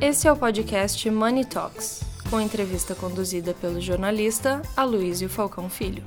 Esse 0.00 0.28
é 0.28 0.32
o 0.32 0.36
podcast 0.36 1.10
Money 1.10 1.44
Talks, 1.44 2.04
com 2.30 2.40
entrevista 2.40 2.94
conduzida 2.94 3.52
pelo 3.52 3.80
jornalista 3.80 4.62
Aloysio 4.76 5.28
Falcão 5.28 5.68
Filho. 5.68 6.04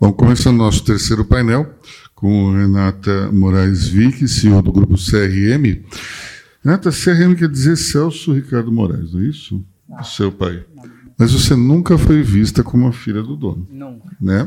Bom, 0.00 0.10
começando 0.14 0.56
nosso 0.56 0.82
terceiro 0.82 1.22
painel 1.22 1.70
com 2.14 2.52
Renata 2.52 3.30
Moraes 3.30 3.88
Vick, 3.88 4.26
CEO 4.26 4.62
do 4.62 4.72
grupo 4.72 4.94
CRM. 4.94 5.84
Renata, 6.64 6.90
CRM 6.90 7.34
quer 7.36 7.50
dizer 7.50 7.76
Celso 7.76 8.32
Ricardo 8.32 8.72
Moraes, 8.72 9.12
não 9.12 9.20
é 9.20 9.24
isso? 9.24 9.62
Não. 9.86 10.02
Seu 10.02 10.32
pai. 10.32 10.64
Não. 10.74 10.91
Mas 11.22 11.32
você 11.32 11.54
nunca 11.54 11.96
foi 11.96 12.20
vista 12.20 12.64
como 12.64 12.88
a 12.88 12.92
filha 12.92 13.22
do 13.22 13.36
dono. 13.36 13.64
Nunca. 13.70 14.10
Né? 14.20 14.44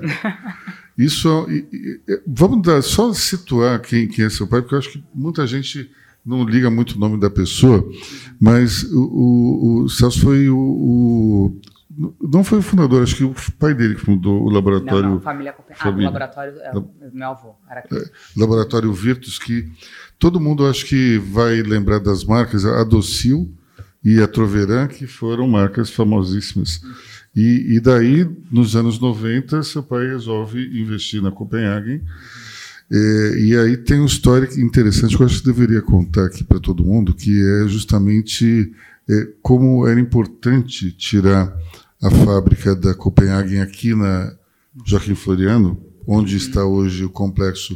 Isso, 0.98 1.48
e, 1.50 1.66
e, 1.72 2.22
vamos 2.28 2.62
dar, 2.64 2.82
só 2.82 3.14
situar 3.14 3.80
quem, 3.80 4.10
quem 4.10 4.26
é 4.26 4.30
seu 4.30 4.46
pai, 4.46 4.62
porque 4.62 4.76
eu 4.76 4.80
acho 4.80 4.92
que 4.92 5.04
muita 5.14 5.48
gente 5.48 5.90
não 6.26 6.44
liga 6.44 6.70
muito 6.70 6.98
o 6.98 7.00
nome 7.00 7.18
da 7.18 7.30
pessoa, 7.30 7.90
mas 8.38 8.84
o, 8.92 9.04
o, 9.04 9.84
o 9.84 9.90
Celso 9.90 10.20
foi 10.20 10.50
o, 10.50 10.58
o 10.58 11.62
não 12.22 12.44
foi 12.44 12.60
o 12.60 12.62
fundador, 12.62 13.04
acho 13.04 13.16
que 13.16 13.24
o 13.24 13.34
pai 13.58 13.74
dele 13.74 13.96
que 13.96 14.02
fundou 14.02 14.44
o 14.44 14.50
laboratório. 14.50 15.04
Não, 15.04 15.12
não 15.12 15.22
família, 15.22 15.56
família. 15.76 16.10
Ah, 16.10 16.12
o 16.12 16.14
laboratório 16.14 16.60
é 16.60 16.78
o 16.78 16.90
meu 17.14 17.30
avô. 17.30 17.56
Era 17.70 17.80
aqui. 17.80 17.96
É, 17.96 18.04
laboratório 18.36 18.92
Virtus, 18.92 19.40
que 19.40 19.72
todo 20.20 20.42
mundo 20.42 20.68
acho 20.68 20.86
que 20.86 21.18
vai 21.20 21.62
lembrar 21.62 22.00
das 22.00 22.26
marcas, 22.26 22.66
a 22.66 22.84
Docil 22.84 23.50
e 24.06 24.22
a 24.22 24.28
Troveran, 24.28 24.88
que 24.88 25.08
foram 25.08 25.48
marcas 25.48 25.90
famosíssimas. 25.90 26.80
E, 27.36 27.76
e 27.76 27.80
daí, 27.80 28.30
nos 28.52 28.76
anos 28.76 29.00
90, 29.00 29.64
seu 29.64 29.82
pai 29.82 30.06
resolve 30.06 30.64
investir 30.80 31.24
na 31.24 31.32
Copenhagen. 31.32 32.04
É, 32.92 33.40
e 33.40 33.58
aí 33.58 33.76
tem 33.78 33.98
uma 33.98 34.06
história 34.06 34.48
interessante 34.62 35.18
que 35.18 35.24
eu 35.24 35.26
acho 35.26 35.40
que 35.40 35.48
deveria 35.48 35.82
contar 35.82 36.28
aqui 36.28 36.44
para 36.44 36.60
todo 36.60 36.86
mundo, 36.86 37.16
que 37.16 37.32
é 37.64 37.68
justamente 37.68 38.72
é, 39.10 39.28
como 39.42 39.88
era 39.88 40.00
importante 40.00 40.92
tirar 40.92 41.52
a 42.00 42.12
fábrica 42.12 42.76
da 42.76 42.94
Copenhagen 42.94 43.60
aqui 43.60 43.96
na 43.96 44.32
Joaquim 44.86 45.16
Floriano, 45.16 45.84
onde 46.06 46.38
está 46.38 46.64
hoje 46.64 47.04
o 47.04 47.10
complexo 47.10 47.76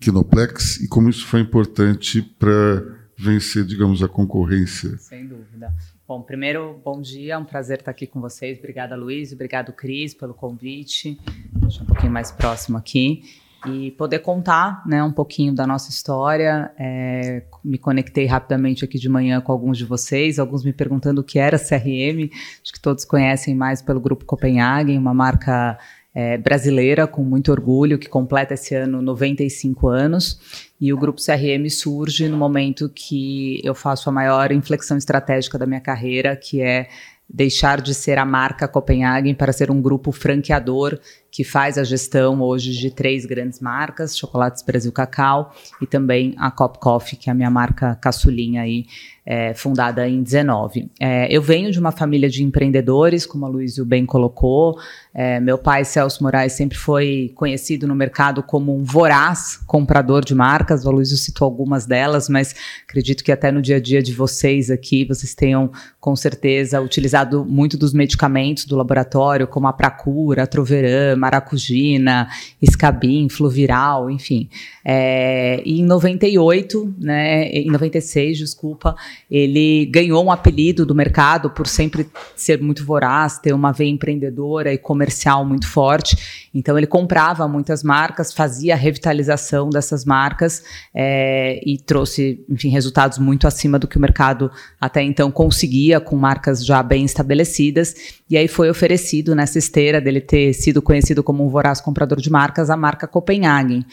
Kinoplex, 0.00 0.80
e 0.80 0.88
como 0.88 1.08
isso 1.08 1.24
foi 1.24 1.40
importante 1.40 2.20
para 2.36 2.98
vencer, 3.18 3.64
digamos, 3.64 4.02
a 4.02 4.08
concorrência. 4.08 4.96
Sem 4.98 5.26
dúvida. 5.26 5.74
Bom, 6.06 6.22
primeiro, 6.22 6.80
bom 6.84 7.00
dia, 7.00 7.34
é 7.34 7.38
um 7.38 7.44
prazer 7.44 7.80
estar 7.80 7.90
aqui 7.90 8.06
com 8.06 8.20
vocês. 8.20 8.58
Obrigada, 8.58 8.94
Luiz, 8.94 9.32
obrigado, 9.32 9.72
Cris, 9.72 10.14
pelo 10.14 10.32
convite. 10.32 11.18
Deixa 11.52 11.82
um 11.82 11.86
pouquinho 11.86 12.12
mais 12.12 12.30
próximo 12.30 12.78
aqui 12.78 13.24
e 13.66 13.90
poder 13.92 14.20
contar 14.20 14.86
né, 14.86 15.02
um 15.02 15.10
pouquinho 15.10 15.52
da 15.52 15.66
nossa 15.66 15.90
história. 15.90 16.70
É, 16.78 17.42
me 17.64 17.76
conectei 17.76 18.24
rapidamente 18.24 18.84
aqui 18.84 18.98
de 18.98 19.08
manhã 19.08 19.40
com 19.40 19.50
alguns 19.50 19.76
de 19.76 19.84
vocês, 19.84 20.38
alguns 20.38 20.64
me 20.64 20.72
perguntando 20.72 21.20
o 21.20 21.24
que 21.24 21.40
era 21.40 21.58
CRM. 21.58 22.30
Acho 22.62 22.72
que 22.72 22.80
todos 22.80 23.04
conhecem 23.04 23.54
mais 23.54 23.82
pelo 23.82 24.00
Grupo 24.00 24.24
Copenhagen, 24.24 24.96
uma 24.96 25.12
marca 25.12 25.76
é, 26.14 26.38
brasileira 26.38 27.06
com 27.06 27.24
muito 27.24 27.50
orgulho, 27.50 27.98
que 27.98 28.08
completa 28.08 28.54
esse 28.54 28.74
ano 28.74 29.02
95 29.02 29.88
anos. 29.88 30.67
E 30.80 30.92
o 30.92 30.96
Grupo 30.96 31.20
CRM 31.20 31.68
surge 31.68 32.28
no 32.28 32.36
momento 32.36 32.88
que 32.94 33.60
eu 33.64 33.74
faço 33.74 34.08
a 34.08 34.12
maior 34.12 34.52
inflexão 34.52 34.96
estratégica 34.96 35.58
da 35.58 35.66
minha 35.66 35.80
carreira, 35.80 36.36
que 36.36 36.60
é 36.60 36.88
deixar 37.28 37.80
de 37.80 37.94
ser 37.94 38.18
a 38.18 38.24
marca 38.24 38.66
Copenhagen 38.66 39.34
para 39.34 39.52
ser 39.52 39.70
um 39.70 39.82
grupo 39.82 40.12
franqueador 40.12 40.98
que 41.38 41.44
faz 41.44 41.78
a 41.78 41.84
gestão 41.84 42.42
hoje 42.42 42.72
de 42.72 42.90
três 42.90 43.24
grandes 43.24 43.60
marcas, 43.60 44.18
Chocolates 44.18 44.60
Brasil 44.60 44.90
Cacau 44.90 45.54
e 45.80 45.86
também 45.86 46.34
a 46.36 46.50
Cop 46.50 46.80
Coffee, 46.80 47.16
que 47.16 47.30
é 47.30 47.32
a 47.32 47.34
minha 47.34 47.48
marca 47.48 47.94
caçulinha 47.94 48.62
aí, 48.62 48.86
é, 49.30 49.52
fundada 49.52 50.08
em 50.08 50.22
19. 50.22 50.90
É, 50.98 51.28
eu 51.30 51.42
venho 51.42 51.70
de 51.70 51.78
uma 51.78 51.92
família 51.92 52.30
de 52.30 52.42
empreendedores, 52.42 53.26
como 53.26 53.44
a 53.44 53.48
Luísio 53.48 53.84
bem 53.84 54.06
colocou. 54.06 54.78
É, 55.12 55.38
meu 55.38 55.58
pai, 55.58 55.84
Celso 55.84 56.22
Moraes, 56.22 56.54
sempre 56.54 56.78
foi 56.78 57.30
conhecido 57.34 57.86
no 57.86 57.94
mercado 57.94 58.42
como 58.42 58.74
um 58.74 58.82
voraz 58.82 59.60
comprador 59.66 60.24
de 60.24 60.34
marcas. 60.34 60.86
O 60.86 60.90
Luísio 60.90 61.18
citou 61.18 61.44
algumas 61.44 61.84
delas, 61.84 62.26
mas 62.26 62.54
acredito 62.88 63.22
que 63.22 63.30
até 63.30 63.52
no 63.52 63.60
dia 63.60 63.76
a 63.76 63.80
dia 63.80 64.02
de 64.02 64.14
vocês 64.14 64.70
aqui, 64.70 65.04
vocês 65.04 65.34
tenham 65.34 65.70
com 66.00 66.16
certeza 66.16 66.80
utilizado 66.80 67.44
muito 67.44 67.76
dos 67.76 67.92
medicamentos 67.92 68.64
do 68.64 68.76
laboratório, 68.76 69.46
como 69.46 69.66
a 69.66 69.74
Pracura, 69.74 70.44
a 70.44 70.46
Troveran, 70.46 71.16
maracujina, 71.28 72.28
escabim, 72.60 73.28
fluviral, 73.28 74.10
enfim. 74.10 74.48
É, 74.84 75.62
e 75.64 75.80
em 75.80 75.84
98, 75.84 76.94
né, 76.98 77.48
em 77.50 77.70
96, 77.70 78.38
desculpa, 78.38 78.96
ele 79.30 79.84
ganhou 79.86 80.24
um 80.24 80.32
apelido 80.32 80.86
do 80.86 80.94
mercado 80.94 81.50
por 81.50 81.66
sempre 81.66 82.08
ser 82.34 82.60
muito 82.62 82.84
voraz, 82.84 83.38
ter 83.38 83.52
uma 83.52 83.70
veia 83.70 83.90
empreendedora 83.90 84.72
e 84.72 84.78
comercial 84.78 85.44
muito 85.44 85.68
forte. 85.68 86.48
Então 86.54 86.76
ele 86.78 86.86
comprava 86.86 87.46
muitas 87.46 87.82
marcas, 87.82 88.32
fazia 88.32 88.74
a 88.74 88.76
revitalização 88.76 89.68
dessas 89.68 90.04
marcas 90.04 90.64
é, 90.94 91.60
e 91.64 91.78
trouxe, 91.78 92.42
enfim, 92.48 92.70
resultados 92.70 93.18
muito 93.18 93.46
acima 93.46 93.78
do 93.78 93.86
que 93.86 93.98
o 93.98 94.00
mercado 94.00 94.50
até 94.80 95.02
então 95.02 95.30
conseguia 95.30 96.00
com 96.00 96.16
marcas 96.16 96.64
já 96.64 96.82
bem 96.82 97.04
estabelecidas. 97.04 97.94
E 98.30 98.36
aí 98.36 98.48
foi 98.48 98.70
oferecido 98.70 99.34
nessa 99.34 99.58
esteira 99.58 100.00
dele 100.00 100.20
ter 100.20 100.52
sido 100.54 100.80
conhecido 100.80 101.17
como 101.22 101.44
um 101.44 101.48
voraz 101.48 101.80
comprador 101.80 102.20
de 102.20 102.30
marcas 102.30 102.70
a 102.70 102.76
marca 102.76 103.06
Copenhagen. 103.06 103.84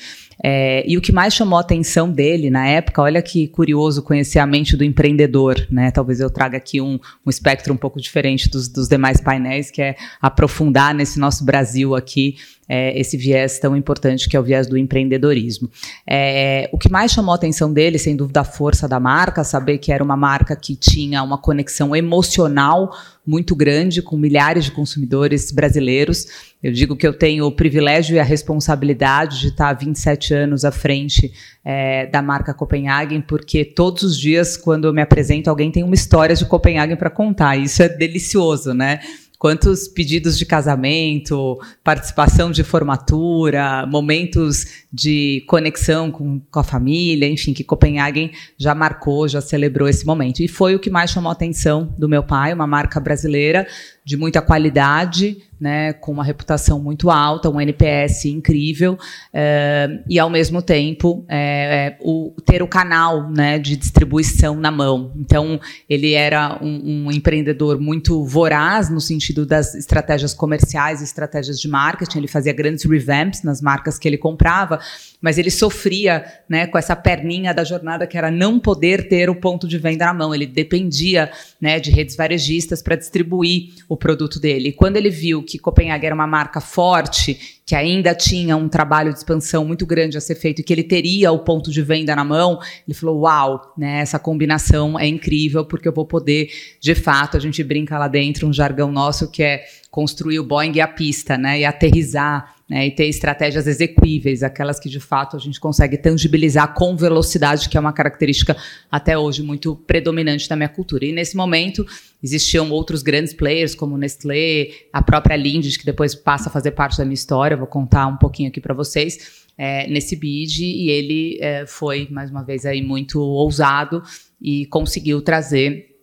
É, 0.43 0.83
e 0.87 0.97
o 0.97 1.01
que 1.01 1.11
mais 1.11 1.33
chamou 1.33 1.57
a 1.57 1.61
atenção 1.61 2.09
dele 2.09 2.49
na 2.49 2.67
época, 2.67 3.01
olha 3.01 3.21
que 3.21 3.47
curioso 3.47 4.03
conhecer 4.03 4.39
a 4.39 4.45
mente 4.45 4.75
do 4.75 4.83
empreendedor, 4.83 5.65
né? 5.71 5.91
Talvez 5.91 6.19
eu 6.19 6.29
traga 6.29 6.57
aqui 6.57 6.81
um, 6.81 6.99
um 7.25 7.29
espectro 7.29 7.73
um 7.73 7.77
pouco 7.77 8.01
diferente 8.01 8.49
dos, 8.49 8.67
dos 8.67 8.87
demais 8.87 9.21
painéis, 9.21 9.71
que 9.71 9.81
é 9.81 9.95
aprofundar 10.21 10.93
nesse 10.93 11.19
nosso 11.19 11.45
Brasil 11.45 11.95
aqui 11.95 12.35
é, 12.67 12.99
esse 12.99 13.15
viés 13.17 13.59
tão 13.59 13.75
importante 13.75 14.27
que 14.27 14.35
é 14.35 14.39
o 14.39 14.43
viés 14.43 14.67
do 14.67 14.77
empreendedorismo. 14.77 15.69
É, 16.07 16.69
o 16.71 16.77
que 16.77 16.89
mais 16.89 17.11
chamou 17.11 17.31
a 17.31 17.35
atenção 17.35 17.71
dele, 17.71 17.97
sem 17.97 18.15
dúvida, 18.15 18.41
a 18.41 18.45
força 18.45 18.87
da 18.87 18.99
marca, 18.99 19.43
saber 19.43 19.77
que 19.77 19.91
era 19.91 20.03
uma 20.03 20.17
marca 20.17 20.55
que 20.55 20.75
tinha 20.75 21.21
uma 21.21 21.37
conexão 21.37 21.95
emocional 21.95 22.91
muito 23.25 23.55
grande 23.55 24.01
com 24.01 24.15
milhares 24.15 24.65
de 24.65 24.71
consumidores 24.71 25.51
brasileiros. 25.51 26.27
Eu 26.61 26.71
digo 26.71 26.95
que 26.95 27.07
eu 27.07 27.13
tenho 27.13 27.45
o 27.45 27.51
privilégio 27.51 28.15
e 28.15 28.19
a 28.19 28.23
responsabilidade 28.23 29.41
de 29.41 29.47
estar 29.47 29.73
27 29.73 30.33
anos 30.33 30.63
à 30.63 30.71
frente 30.71 31.31
é, 31.63 32.05
da 32.07 32.21
marca 32.21 32.53
Copenhagen, 32.53 33.21
porque 33.21 33.65
todos 33.65 34.03
os 34.03 34.19
dias, 34.19 34.55
quando 34.55 34.85
eu 34.85 34.93
me 34.93 35.01
apresento, 35.01 35.49
alguém 35.49 35.71
tem 35.71 35.83
uma 35.83 35.95
história 35.95 36.35
de 36.35 36.45
Copenhagen 36.45 36.95
para 36.95 37.09
contar. 37.09 37.57
Isso 37.57 37.81
é 37.81 37.89
delicioso, 37.89 38.73
né? 38.73 38.99
Quantos 39.45 39.87
pedidos 39.87 40.39
de 40.39 40.43
casamento, 40.43 41.61
participação 41.83 42.49
de 42.49 42.63
formatura, 42.63 43.85
momentos 43.85 44.65
de 44.91 45.43
conexão 45.45 46.09
com, 46.09 46.39
com, 46.39 46.59
a 46.59 46.63
família, 46.63 47.29
enfim, 47.29 47.53
que 47.53 47.63
Copenhagen 47.63 48.31
já 48.57 48.73
marcou, 48.73 49.27
já 49.27 49.41
celebrou 49.41 49.87
esse 49.87 50.03
momento. 50.03 50.39
E 50.39 50.47
foi 50.47 50.73
o 50.73 50.79
que 50.79 50.89
mais 50.89 51.11
chamou 51.11 51.29
a 51.29 51.33
atenção 51.33 51.93
do 51.95 52.09
meu 52.09 52.23
pai, 52.23 52.55
uma 52.55 52.65
marca 52.65 52.99
brasileira 52.99 53.67
de 54.05 54.15
muita 54.15 54.39
qualidade, 54.39 55.41
né, 55.59 55.93
com 55.93 56.11
uma 56.11 56.23
reputação 56.23 56.79
muito 56.79 57.09
alta, 57.09 57.49
um 57.49 57.59
NPS 57.59 58.25
incrível, 58.25 58.99
é, 59.33 59.99
e 60.07 60.19
ao 60.19 60.29
mesmo 60.29 60.61
tempo 60.61 61.25
é, 61.27 61.95
o, 62.01 62.33
ter 62.45 62.61
o 62.61 62.67
canal 62.67 63.31
né, 63.31 63.57
de 63.57 63.75
distribuição 63.75 64.55
na 64.57 64.69
mão. 64.69 65.11
Então, 65.15 65.59
ele 65.89 66.13
era 66.13 66.59
um, 66.61 67.07
um, 67.07 67.11
empreendedor 67.11 67.79
muito 67.79 68.23
voraz 68.25 68.89
no 68.89 69.01
sentido 69.01 69.45
das 69.45 69.73
estratégias 69.73 70.33
comerciais, 70.33 71.01
estratégias 71.01 71.59
de 71.59 71.67
marketing, 71.67 72.19
ele 72.19 72.27
fazia 72.27 72.53
grandes 72.53 72.83
revamps 72.83 73.41
nas 73.43 73.61
marcas 73.61 73.97
que 73.97 74.07
ele 74.07 74.17
comprava, 74.17 74.79
mas 75.19 75.37
ele 75.37 75.49
sofria 75.49 76.23
né, 76.47 76.67
com 76.67 76.77
essa 76.77 76.95
perninha 76.95 77.53
da 77.53 77.63
jornada 77.63 78.05
que 78.05 78.17
era 78.17 78.29
não 78.29 78.59
poder 78.59 79.07
ter 79.07 79.29
o 79.29 79.35
ponto 79.35 79.67
de 79.67 79.79
venda 79.79 80.05
na 80.05 80.13
mão. 80.13 80.35
Ele 80.35 80.45
dependia 80.45 81.31
né, 81.59 81.79
de 81.79 81.89
redes 81.89 82.15
varejistas 82.15 82.81
para 82.83 82.95
distribuir 82.95 83.73
o 83.89 83.94
produto 83.97 84.39
dele. 84.39 84.71
Quando 84.71 84.97
ele 84.97 85.09
viu 85.09 85.43
que 85.43 85.59
Copenhague 85.59 86.05
era 86.05 86.15
uma 86.15 86.27
marca 86.27 86.59
forte 86.59 87.54
que 87.65 87.73
ainda 87.73 88.13
tinha 88.13 88.55
um 88.55 88.69
trabalho 88.69 89.11
de 89.11 89.17
expansão 89.17 89.65
muito 89.65 89.85
grande 89.85 90.17
a 90.17 90.21
ser 90.21 90.35
feito 90.35 90.59
e 90.59 90.63
que 90.63 90.71
ele 90.71 90.83
teria 90.83 91.31
o 91.31 91.39
ponto 91.39 91.71
de 91.71 91.81
venda 91.81 92.15
na 92.15 92.23
mão, 92.23 92.59
ele 92.87 92.95
falou: 92.95 93.21
Uau, 93.21 93.73
né, 93.75 94.01
essa 94.01 94.19
combinação 94.19 94.99
é 94.99 95.07
incrível, 95.07 95.65
porque 95.65 95.87
eu 95.87 95.93
vou 95.93 96.05
poder, 96.05 96.49
de 96.79 96.93
fato, 96.93 97.35
a 97.35 97.39
gente 97.39 97.63
brinca 97.63 97.97
lá 97.97 98.07
dentro, 98.07 98.47
um 98.47 98.53
jargão 98.53 98.91
nosso 98.91 99.31
que 99.31 99.41
é 99.41 99.65
construir 99.89 100.39
o 100.39 100.43
Boeing 100.43 100.73
e 100.75 100.81
a 100.81 100.87
pista, 100.87 101.37
né, 101.37 101.61
e 101.61 101.65
aterrizar 101.65 102.55
né, 102.67 102.87
e 102.87 102.91
ter 102.91 103.05
estratégias 103.05 103.67
execuíveis, 103.67 104.41
aquelas 104.41 104.79
que 104.79 104.89
de 104.89 104.99
fato 104.99 105.35
a 105.35 105.39
gente 105.39 105.59
consegue 105.59 105.97
tangibilizar 105.97 106.73
com 106.73 106.97
velocidade, 106.97 107.69
que 107.69 107.77
é 107.77 107.79
uma 107.79 107.93
característica 107.93 108.57
até 108.91 109.15
hoje 109.17 109.43
muito 109.43 109.75
predominante 109.75 110.49
da 110.49 110.55
minha 110.55 110.69
cultura. 110.69 111.05
E 111.05 111.11
nesse 111.11 111.37
momento 111.37 111.85
existiam 112.23 112.71
outros 112.71 113.03
grandes 113.03 113.33
players 113.33 113.75
como 113.75 113.97
Nestlé, 113.97 114.69
a 114.91 115.01
própria 115.01 115.35
Lindt, 115.35 115.77
que 115.77 115.85
depois 115.85 116.15
passa 116.15 116.49
a 116.49 116.51
fazer 116.51 116.71
parte 116.71 116.97
da 116.97 117.05
minha 117.05 117.13
história, 117.13 117.54
vou 117.57 117.67
contar 117.67 118.07
um 118.07 118.17
pouquinho 118.17 118.49
aqui 118.49 118.61
para 118.61 118.73
vocês. 118.73 119.45
É, 119.57 119.87
nesse 119.87 120.17
bid 120.17 120.65
e 120.65 120.89
ele 120.89 121.37
é, 121.39 121.65
foi 121.65 122.09
mais 122.11 122.29
uma 122.29 122.43
vez 122.43 122.65
aí 122.65 122.81
muito 122.81 123.21
ousado 123.21 124.03
e 124.41 124.65
conseguiu 124.65 125.21
trazer 125.21 125.95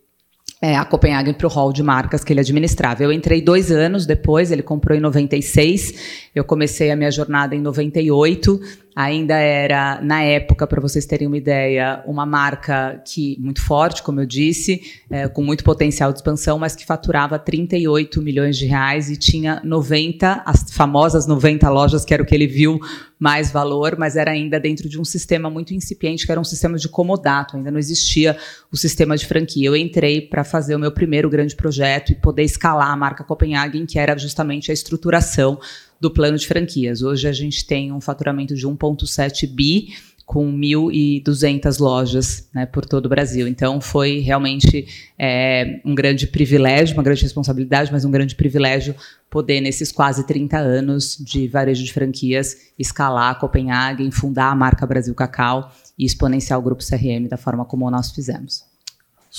é, 0.63 0.77
a 0.77 0.85
Copenhagen 0.85 1.35
para 1.35 1.47
o 1.49 1.51
hall 1.51 1.73
de 1.73 1.83
marcas 1.83 2.23
que 2.23 2.33
ele 2.33 2.41
administrava. 2.41 3.03
Eu 3.03 3.13
entrei 3.13 3.43
dois 3.43 3.71
anos 3.73 4.07
depois, 4.07 4.53
ele 4.53 4.63
comprou 4.63 4.97
em 4.97 5.01
96, 5.01 6.31
eu 6.35 6.45
comecei 6.45 6.91
a 6.93 6.97
minha 6.97 7.11
jornada 7.11 7.55
em 7.57 7.61
98 7.61 8.61
ainda 8.94 9.37
era, 9.37 10.00
na 10.03 10.23
época, 10.23 10.67
para 10.67 10.81
vocês 10.81 11.06
terem 11.06 11.27
uma 11.27 11.37
ideia, 11.37 12.03
uma 12.06 12.27
marca 12.27 13.03
que 13.06 13.37
muito 13.41 13.62
forte, 13.62 14.03
como 14.03 14.21
eu 14.21 14.27
disse, 14.27 14.83
é, 15.11 15.29
com 15.29 15.43
muito 15.43 15.65
potencial 15.65 16.12
de 16.12 16.19
expansão, 16.19 16.59
mas 16.59 16.77
que 16.77 16.85
faturava 16.85 17.39
38 17.39 18.21
milhões 18.21 18.56
de 18.56 18.67
reais 18.67 19.11
e 19.11 19.17
tinha 19.17 19.61
90, 19.65 20.43
as 20.44 20.71
famosas 20.73 21.27
90 21.27 21.69
lojas, 21.71 22.05
que 22.05 22.12
era 22.12 22.23
o 22.23 22.27
que 22.27 22.35
ele 22.35 22.47
viu 22.47 22.79
mais 23.19 23.53
valor, 23.53 23.97
mas 23.97 24.17
era 24.17 24.33
ainda 24.33 24.59
dentro 24.59 24.89
de 24.89 25.00
um 25.00 25.05
sistema 25.05 25.49
muito 25.49 25.73
incipiente, 25.73 26.27
que 26.27 26.33
era 26.33 26.41
um 26.41 26.44
sistema 26.44 26.77
de 26.77 26.89
comodato, 26.89 27.56
ainda 27.56 27.71
não 27.71 27.79
existia 27.79 28.37
o 28.71 28.77
sistema 28.77 29.17
de 29.17 29.27
franquia. 29.27 29.69
Eu 29.69 29.77
entrei 29.77 30.21
para 30.21 30.43
fazer 30.43 30.75
o 30.75 30.79
meu 30.79 30.91
primeiro 30.91 31.31
grande 31.31 31.55
projeto 31.55 32.11
e 32.11 32.17
poder 32.17 32.43
escalar 32.43 32.91
a 32.91 32.97
marca 32.97 33.23
Copenhagen, 33.23 33.87
que 33.87 33.97
era 33.97 34.19
justamente 34.19 34.73
a 34.73 34.75
estruturação 34.75 35.59
do 36.03 36.11
plano 36.11 36.37
de 36.37 36.49
franquias. 36.49 37.01
Hoje 37.01 37.29
a 37.29 37.33
gente 37.33 37.65
tem 37.65 37.93
um 37.93 38.01
faturamento 38.01 38.57
de 38.57 38.67
1,7 38.67 39.47
bi 39.47 39.95
com 40.27 40.53
1.200 40.53 41.79
lojas 41.79 42.49
né, 42.53 42.67
por 42.67 42.85
todo 42.85 43.07
o 43.07 43.09
Brasil. 43.09 43.47
Então, 43.47 43.81
foi 43.81 44.19
realmente 44.19 44.89
é, 45.17 45.81
um 45.85 45.95
grande 45.95 46.27
privilégio, 46.27 46.97
uma 46.97 47.05
grande 47.05 47.23
responsabilidade, 47.23 47.93
mas 47.93 48.05
um 48.05 48.11
grande 48.11 48.35
privilégio 48.35 48.97
poder, 49.31 49.61
nesses 49.61 49.93
quase 49.93 50.27
30 50.27 50.59
anos 50.59 51.17
de 51.17 51.47
varejo 51.47 51.85
de 51.85 51.93
franquias, 51.93 52.73
escalar 52.77 53.31
a 53.31 53.35
Copenhagen, 53.37 54.11
fundar 54.11 54.51
a 54.51 54.57
marca 54.57 54.85
Brasil 54.85 55.15
Cacau 55.15 55.71
e 55.97 56.05
exponenciar 56.05 56.59
o 56.59 56.63
Grupo 56.63 56.83
CRM 56.85 57.29
da 57.29 57.37
forma 57.37 57.65
como 57.65 57.89
nós 57.89 58.11
fizemos. 58.11 58.72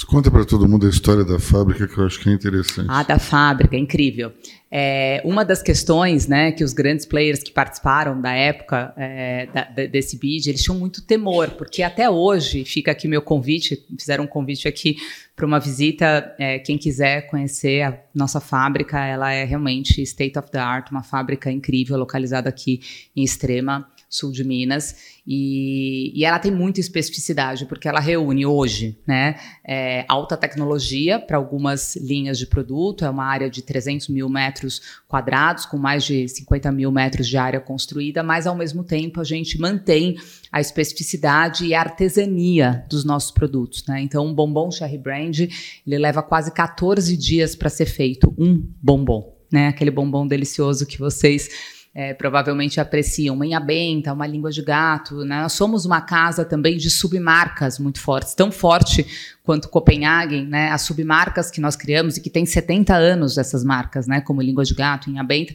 Conta 0.07 0.31
para 0.31 0.43
todo 0.43 0.67
mundo 0.67 0.87
a 0.87 0.89
história 0.89 1.23
da 1.23 1.39
fábrica, 1.39 1.87
que 1.87 1.95
eu 1.95 2.05
acho 2.05 2.19
que 2.19 2.27
é 2.27 2.33
interessante. 2.33 2.87
Ah, 2.89 3.03
da 3.03 3.19
fábrica, 3.19 3.77
incrível. 3.77 4.33
É, 4.69 5.21
uma 5.23 5.45
das 5.45 5.61
questões 5.61 6.27
né, 6.27 6.51
que 6.51 6.63
os 6.63 6.73
grandes 6.73 7.05
players 7.05 7.43
que 7.43 7.51
participaram 7.51 8.19
da 8.19 8.31
época 8.31 8.91
é, 8.97 9.45
da, 9.53 9.85
desse 9.85 10.17
bid, 10.17 10.49
eles 10.49 10.63
tinham 10.63 10.79
muito 10.79 11.03
temor, 11.03 11.51
porque 11.51 11.83
até 11.83 12.09
hoje, 12.09 12.65
fica 12.65 12.91
aqui 12.91 13.07
meu 13.07 13.21
convite, 13.21 13.85
fizeram 13.97 14.23
um 14.23 14.27
convite 14.27 14.67
aqui 14.67 14.97
para 15.35 15.45
uma 15.45 15.59
visita, 15.59 16.33
é, 16.39 16.57
quem 16.57 16.75
quiser 16.75 17.27
conhecer 17.27 17.83
a 17.83 17.99
nossa 18.15 18.39
fábrica, 18.39 18.99
ela 18.99 19.31
é 19.31 19.45
realmente 19.45 20.01
state 20.01 20.39
of 20.39 20.49
the 20.49 20.59
art, 20.59 20.89
uma 20.89 21.03
fábrica 21.03 21.51
incrível, 21.51 21.97
localizada 21.97 22.49
aqui 22.49 22.81
em 23.15 23.23
Extrema, 23.23 23.87
sul 24.13 24.31
de 24.31 24.43
Minas, 24.43 24.95
e, 25.25 26.11
e, 26.13 26.23
ela 26.23 26.37
tem 26.37 26.51
muita 26.51 26.79
especificidade, 26.79 27.65
porque 27.65 27.87
ela 27.87 27.99
reúne 27.99 28.45
hoje 28.45 28.99
né, 29.07 29.39
é, 29.65 30.05
alta 30.07 30.37
tecnologia 30.37 31.17
para 31.17 31.37
algumas 31.37 31.95
linhas 31.95 32.37
de 32.37 32.45
produto, 32.45 33.05
é 33.05 33.09
uma 33.09 33.25
área 33.25 33.49
de 33.49 33.63
300 33.63 34.09
mil 34.09 34.29
metros 34.29 34.81
quadrados, 35.07 35.65
com 35.65 35.77
mais 35.77 36.03
de 36.03 36.27
50 36.27 36.71
mil 36.71 36.91
metros 36.91 37.27
de 37.27 37.37
área 37.37 37.59
construída, 37.59 38.21
mas 38.21 38.45
ao 38.45 38.55
mesmo 38.55 38.83
tempo 38.83 39.19
a 39.19 39.23
gente 39.23 39.59
mantém 39.59 40.15
a 40.51 40.61
especificidade 40.61 41.65
e 41.65 41.73
a 41.73 41.79
artesania 41.79 42.85
dos 42.87 43.03
nossos 43.03 43.31
produtos. 43.31 43.83
Né? 43.87 44.01
Então, 44.01 44.27
um 44.27 44.33
bombom 44.33 44.69
Cherry 44.69 44.99
Brand, 44.99 45.39
ele 45.39 45.97
leva 45.97 46.21
quase 46.21 46.53
14 46.53 47.17
dias 47.17 47.55
para 47.55 47.69
ser 47.69 47.87
feito, 47.87 48.31
um 48.37 48.63
bombom. 48.79 49.33
Né? 49.51 49.69
Aquele 49.69 49.89
bombom 49.89 50.27
delicioso 50.27 50.85
que 50.85 50.99
vocês 50.99 51.49
é, 51.95 52.13
provavelmente 52.13 52.79
apreciam 52.79 53.35
Manha 53.35 53.59
Benta, 53.59 54.13
uma 54.13 54.25
língua 54.25 54.51
de 54.51 54.63
gato. 54.63 55.23
Né? 55.23 55.41
Nós 55.41 55.53
somos 55.53 55.85
uma 55.85 56.01
casa 56.01 56.43
também 56.43 56.77
de 56.77 56.89
submarcas 56.89 57.77
muito 57.77 57.99
fortes, 57.99 58.33
tão 58.33 58.51
forte 58.51 59.05
quanto 59.43 59.69
Copenhagen, 59.69 60.45
né? 60.45 60.71
as 60.71 60.81
submarcas 60.81 61.51
que 61.51 61.61
nós 61.61 61.75
criamos 61.75 62.17
e 62.17 62.21
que 62.21 62.29
tem 62.29 62.45
70 62.45 62.95
anos 62.95 63.37
essas 63.37 63.63
marcas, 63.63 64.07
né? 64.07 64.21
como 64.21 64.41
língua 64.41 64.63
de 64.63 64.73
gato, 64.73 65.09
Manha 65.09 65.23
Benta 65.23 65.53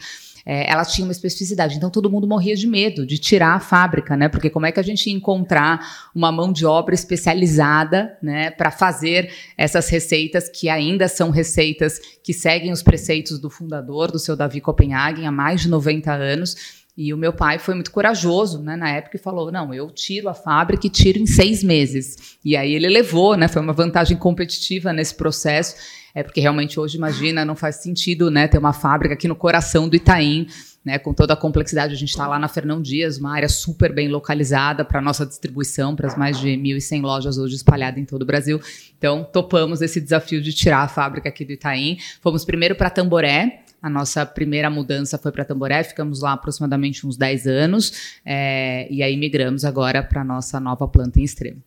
é, 0.51 0.73
ela 0.73 0.83
tinha 0.83 1.07
uma 1.07 1.13
especificidade. 1.13 1.77
Então 1.77 1.91
todo 1.91 2.11
mundo 2.11 2.27
morria 2.27 2.57
de 2.57 2.67
medo 2.67 3.07
de 3.07 3.19
tirar 3.19 3.53
a 3.53 3.61
fábrica, 3.61 4.17
né? 4.17 4.31
Porque 4.31 4.49
como 4.49 4.65
é 4.65 4.73
que 4.73 4.81
a 4.81 4.83
gente 4.83 5.11
ia 5.11 5.15
encontrar 5.15 6.09
uma 6.15 6.33
mão 6.33 6.51
de 6.51 6.65
obra 6.65 6.95
especializada, 6.95 8.17
né, 8.23 8.51
para 8.51 8.71
fazer 8.71 9.31
essas 9.59 9.91
receitas 9.91 10.49
que 10.49 10.71
ainda 10.71 11.07
são 11.07 11.29
receitas 11.29 12.01
que 12.25 12.33
seguem 12.33 12.73
os 12.73 12.83
preceitos 12.83 13.39
do 13.39 13.51
fundador, 13.51 14.11
do 14.11 14.19
seu 14.19 14.35
Davi 14.35 14.63
Copenhagen, 14.63 15.27
há 15.27 15.31
mais 15.31 15.61
de 15.61 15.69
90 15.69 16.11
anos. 16.15 16.79
E 16.97 17.13
o 17.13 17.19
meu 17.19 17.33
pai 17.33 17.59
foi 17.59 17.75
muito 17.75 17.93
corajoso, 17.93 18.63
né, 18.63 18.75
na 18.75 18.89
época, 18.91 19.19
e 19.19 19.21
falou: 19.21 19.53
não, 19.53 19.75
eu 19.75 19.91
tiro 19.91 20.31
a 20.31 20.35
fábrica 20.35 20.87
e 20.87 20.91
tiro 20.91 21.19
em 21.19 21.27
seis 21.27 21.63
meses. 21.63 22.39
E 22.43 22.57
aí 22.57 22.73
ele 22.73 22.89
levou, 22.89 23.37
né? 23.37 23.49
Foi 23.49 23.61
uma 23.61 23.75
vantagem 23.75 24.17
competitiva 24.17 24.95
nesse 24.95 25.15
processo. 25.15 25.77
É 26.15 26.23
porque 26.23 26.41
realmente 26.41 26.79
hoje, 26.81 26.97
imagina, 26.97 27.45
não 27.45 27.55
faz 27.55 27.77
sentido 27.77 28.31
né, 28.31 28.49
ter 28.49 28.59
uma 28.59 28.73
fábrica 28.73 29.15
aqui 29.15 29.29
no 29.29 29.37
coração 29.37 29.89
do 29.89 29.97
Itaim, 29.97 30.47
né, 30.85 30.99
com 30.99 31.13
toda 31.13 31.35
a 31.35 31.37
complexidade. 31.37 31.93
A 31.93 31.97
gente 31.97 32.11
está 32.11 32.27
lá 32.27 32.39
na 32.39 32.49
Fernão 32.49 32.81
Dias, 32.81 33.19
uma 33.19 33.33
área 33.35 33.49
super 33.49 33.93
bem 33.93 34.09
localizada 34.09 34.85
para 34.85 35.01
nossa 35.01 35.27
distribuição, 35.27 35.95
para 35.95 36.09
as 36.09 36.17
mais 36.17 36.39
de 36.39 36.49
1.100 36.49 37.03
lojas 37.03 37.39
hoje 37.39 37.57
espalhadas 37.57 38.01
em 38.01 38.05
todo 38.05 38.23
o 38.23 38.27
Brasil. 38.27 38.61
Então, 38.97 39.23
topamos 39.25 39.83
esse 39.83 40.01
desafio 40.01 40.41
de 40.41 40.53
tirar 40.53 40.83
a 40.83 40.89
fábrica 40.89 41.29
aqui 41.29 41.45
do 41.45 41.53
Itaim. 41.53 41.99
Fomos 42.21 42.45
primeiro 42.45 42.75
para 42.75 42.91
Tamboré, 42.91 43.65
a 43.81 43.89
nossa 43.89 44.27
primeira 44.27 44.69
mudança 44.69 45.17
foi 45.19 45.31
para 45.31 45.45
Tamboré, 45.45 45.85
ficamos 45.85 46.21
lá 46.21 46.33
aproximadamente 46.33 47.07
uns 47.07 47.17
10 47.17 47.47
anos, 47.47 48.19
é, 48.25 48.89
e 48.91 49.03
aí 49.03 49.17
migramos 49.17 49.65
agora 49.65 50.03
para 50.03 50.23
a 50.23 50.25
nossa 50.25 50.59
nova 50.59 50.89
planta 50.89 51.21
em 51.21 51.23
extremo. 51.23 51.63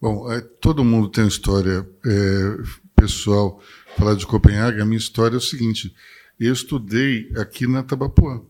Bom, 0.00 0.32
é, 0.32 0.40
todo 0.40 0.82
mundo 0.82 1.08
tem 1.08 1.24
uma 1.24 1.28
história 1.28 1.86
é, 2.06 2.56
pessoal 2.96 3.60
falar 3.96 4.14
de 4.14 4.26
Copenhague, 4.26 4.80
a 4.80 4.84
minha 4.84 4.98
história 4.98 5.34
é 5.34 5.38
o 5.38 5.40
seguinte: 5.40 5.94
eu 6.38 6.52
estudei 6.52 7.30
aqui 7.36 7.66
na 7.66 7.82
Tabapuã, 7.82 8.42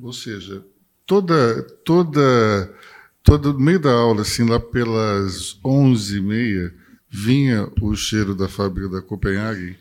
ou 0.00 0.12
seja, 0.12 0.64
toda 1.04 1.62
toda 1.84 2.74
todo 3.22 3.58
meio 3.58 3.80
da 3.80 3.92
aula, 3.92 4.22
assim 4.22 4.48
lá 4.48 4.58
pelas 4.58 5.58
onze 5.64 6.18
e 6.18 6.22
meia 6.22 6.74
vinha 7.16 7.66
o 7.80 7.96
cheiro 7.96 8.34
da 8.34 8.46
fábrica 8.46 8.90
da 8.90 9.00
Copenhague 9.00 9.74